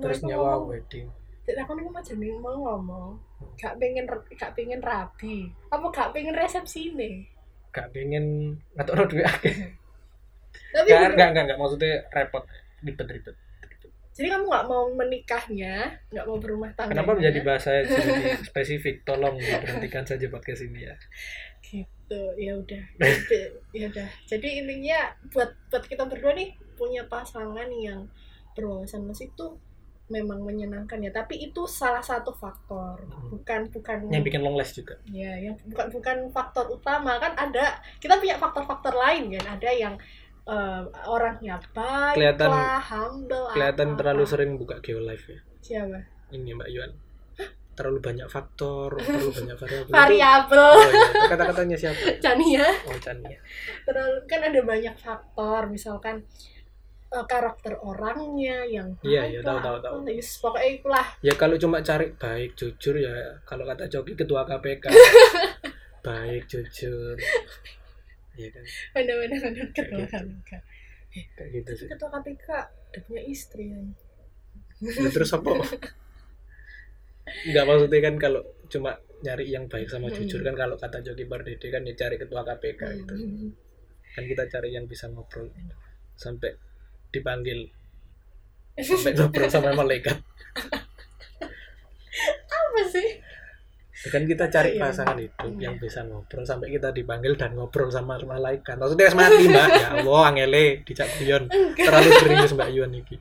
mau 0.00 0.04
terus 0.08 0.20
nyawa 0.24 0.50
ngomong. 0.56 0.70
wedding 0.72 1.06
Cek, 1.46 1.54
aku 1.62 1.78
niku 1.78 1.90
mau 1.94 2.02
jane 2.02 2.26
mau 2.42 2.56
ngomong. 2.56 3.10
Gak 3.54 3.78
pengen 3.78 4.04
gak 4.34 4.52
pengen 4.58 4.80
rabi. 4.82 5.46
Apa 5.70 5.86
gak 5.94 6.10
pengen 6.10 6.34
resepsi 6.34 6.90
ini? 6.90 7.22
gak 7.70 7.92
pengen 7.92 8.56
atau 8.72 9.04
duit 9.04 9.20
akeh 9.20 9.76
Tapi 10.72 10.88
gak 10.88 11.12
gak 11.12 11.28
gak 11.36 11.44
gak 11.52 11.58
maksudnya 11.60 12.00
repot 12.08 12.40
ribet 12.80 13.04
ribet 13.04 13.36
jadi 14.16 14.32
kamu 14.32 14.44
gak 14.48 14.66
mau 14.66 14.88
menikahnya, 14.96 15.92
gak 16.08 16.24
mau 16.24 16.40
berumah 16.40 16.72
tangga. 16.72 16.96
kenapa 16.96 17.12
menjadi 17.20 17.40
bahasa 17.44 17.84
jadi 17.84 18.40
spesifik? 18.48 19.04
Tolong 19.04 19.36
diberhentikan 19.36 20.08
saja 20.08 20.24
podcast 20.32 20.64
ini 20.64 20.88
ya. 20.88 20.96
Gitu 21.60 22.22
ya 22.40 22.56
udah 22.56 22.82
Jadi- 22.96 23.52
ya 23.76 23.84
udah. 23.92 24.08
Jadi 24.24 24.48
intinya 24.64 25.12
buat 25.28 25.52
buat 25.68 25.84
kita 25.84 26.08
berdua 26.08 26.32
nih 26.32 26.56
punya 26.80 27.04
pasangan 27.04 27.68
yang 27.68 28.08
berwawasan 28.56 29.04
musik 29.04 29.36
tuh 29.36 29.60
memang 30.08 30.40
menyenangkan 30.40 31.02
ya. 31.02 31.10
Tapi 31.12 31.50
itu 31.50 31.66
salah 31.68 32.00
satu 32.00 32.30
faktor 32.32 33.04
bukan 33.28 33.68
bukan 33.68 34.06
yang 34.08 34.22
bikin 34.24 34.40
long 34.40 34.56
last 34.56 34.78
juga. 34.78 34.96
Ya 35.10 35.34
yang 35.36 35.58
bukan 35.66 35.92
bukan 35.92 36.16
faktor 36.32 36.70
utama. 36.72 37.18
Kan 37.20 37.34
ada 37.36 37.82
kita 38.00 38.16
punya 38.16 38.38
faktor-faktor 38.40 38.94
lain 38.94 39.34
kan. 39.36 39.60
Ada 39.60 39.70
yang 39.76 39.94
eh, 40.46 40.82
orangnya 41.04 41.58
baik 41.70 42.14
Kelihatan- 42.14 42.50
lah 42.50 42.78
humble 42.80 43.46
kelihatan 43.50 43.88
apa- 43.90 43.98
terlalu 43.98 44.24
sering 44.24 44.50
buka 44.54 44.78
geolive 44.78 45.26
ya. 45.26 45.40
Siapa? 45.60 45.98
Ini 46.30 46.54
Mbak 46.54 46.70
Yuan. 46.70 46.92
Terlalu 47.76 48.00
banyak 48.00 48.24
faktor 48.26 48.88
terlalu 48.96 49.32
banyak 49.34 49.56
variabel. 49.58 49.92
Variabel. 49.92 50.64
Oh. 50.72 50.88
Itu 50.88 51.28
kata-katanya 51.28 51.76
siapa? 51.76 52.00
Chania. 52.24 52.64
Oh 52.86 52.96
Chania. 52.96 53.38
Terlalu 53.82 54.16
kan 54.24 54.40
ada 54.40 54.60
banyak 54.62 54.94
faktor 54.96 55.60
misalkan 55.66 56.24
eh, 57.06 57.26
karakter 57.26 57.76
orangnya 57.76 58.64
yang 58.64 58.88
Iya, 59.02 59.28
iya, 59.28 59.40
tahu, 59.42 59.58
tahu, 59.60 59.76
tahu. 59.78 59.94
yes, 60.08 60.40
pokoknya 60.40 60.70
itulah. 60.72 61.06
Ya 61.20 61.34
kalau 61.34 61.54
cuma 61.56 61.78
cari 61.80 62.10
baik 62.12 62.54
jujur 62.54 62.96
ya. 62.96 63.12
Kalau 63.42 63.62
kata 63.62 63.86
Coki 63.88 64.14
ketua 64.14 64.42
KPK 64.42 64.84
baik 66.06 66.46
jujur 66.46 67.18
Iya 68.36 68.48
kan? 68.54 68.64
Benar-benar 68.94 69.40
benar 69.46 69.66
ketua 69.72 70.04
gitu. 70.04 70.12
KPK 70.12 70.50
kayak 71.36 71.48
gitu 71.56 71.72
sih. 71.80 71.86
ketua 71.88 72.08
KPK 72.12 72.46
udah 72.92 73.02
punya 73.08 73.22
istri 73.24 73.64
kan 73.72 73.86
Ya, 74.76 75.08
terus 75.08 75.32
apa? 75.32 75.50
Nggak 77.48 77.64
maksudnya 77.64 78.00
kan 78.06 78.14
kalau 78.20 78.42
cuma 78.68 78.92
nyari 79.24 79.48
yang 79.48 79.64
baik 79.72 79.88
sama 79.88 80.12
Hmm. 80.12 80.16
jujur 80.20 80.44
kan 80.44 80.52
kalau 80.52 80.76
kata 80.76 81.00
Joki 81.00 81.24
Pardede 81.24 81.66
kan 81.72 81.82
ya 81.82 81.94
cari 81.96 82.16
ketua 82.20 82.44
KPK 82.44 82.82
itu 82.94 83.14
Hmm. 83.16 83.50
kan 84.14 84.24
kita 84.24 84.44
cari 84.52 84.68
yang 84.76 84.84
bisa 84.84 85.08
ngobrol 85.08 85.48
sampai 86.14 86.52
dipanggil 87.10 87.72
sampai 88.76 89.12
ngobrol 89.16 89.48
sama 89.48 89.72
malaikat. 89.72 90.20
Apa 92.46 92.80
sih 92.92 93.08
Ya 94.06 94.10
kan 94.12 94.22
kita 94.22 94.44
cari 94.46 94.70
Iya. 94.72 94.82
pasangan 94.86 95.18
hidup 95.18 95.50
Iya. 95.50 95.62
yang 95.66 95.74
bisa 95.76 96.00
ngobrol 96.00 96.46
sampai 96.46 96.70
kita 96.70 96.94
dipanggil 96.94 97.34
dan 97.34 97.52
ngobrol 97.52 97.90
sama 97.90 98.14
malaikat. 98.16 98.78
Maksudnya 98.78 99.10
mati 99.12 99.44
mbak. 99.44 99.68
Ya 99.74 99.88
Allah 99.98 100.20
angele 100.30 100.64
dicak 100.86 101.10
guyon. 101.18 101.50
Terlalu 101.74 102.10
serius 102.16 102.52
mbak 102.54 102.70
Yuan 102.70 102.94
iki. 102.94 103.18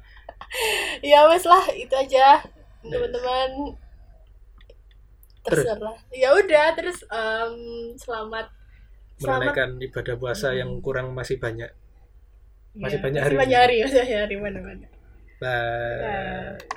Ya 1.01 1.25
wes 1.25 1.41
lah 1.43 1.65
itu 1.73 1.89
aja 1.91 2.37
teman-teman. 2.79 3.73
Terus? 5.41 5.65
terserah. 5.65 5.97
Ya 6.09 6.29
udah 6.31 6.67
terus 6.73 7.01
em, 7.05 7.53
selamat 7.95 8.45
selamat. 9.17 9.41
Menunaikan 9.41 9.69
ibadah 9.79 10.15
puasa 10.15 10.53
yang 10.53 10.69
Hmm. 10.69 10.81
kurang 10.81 11.07
masih 11.11 11.37
banyak. 11.37 11.69
Masih 12.75 12.99
Ya, 12.99 13.03
banyak 13.03 13.21
masih 13.21 13.29
hari. 13.31 13.41
banyak 13.41 13.57
hari 13.57 13.75
masih 13.81 13.97
banyak 14.03 14.19
hari 14.21 14.35
mana 14.37 14.59
mana 14.59 14.87
bye 15.39 16.75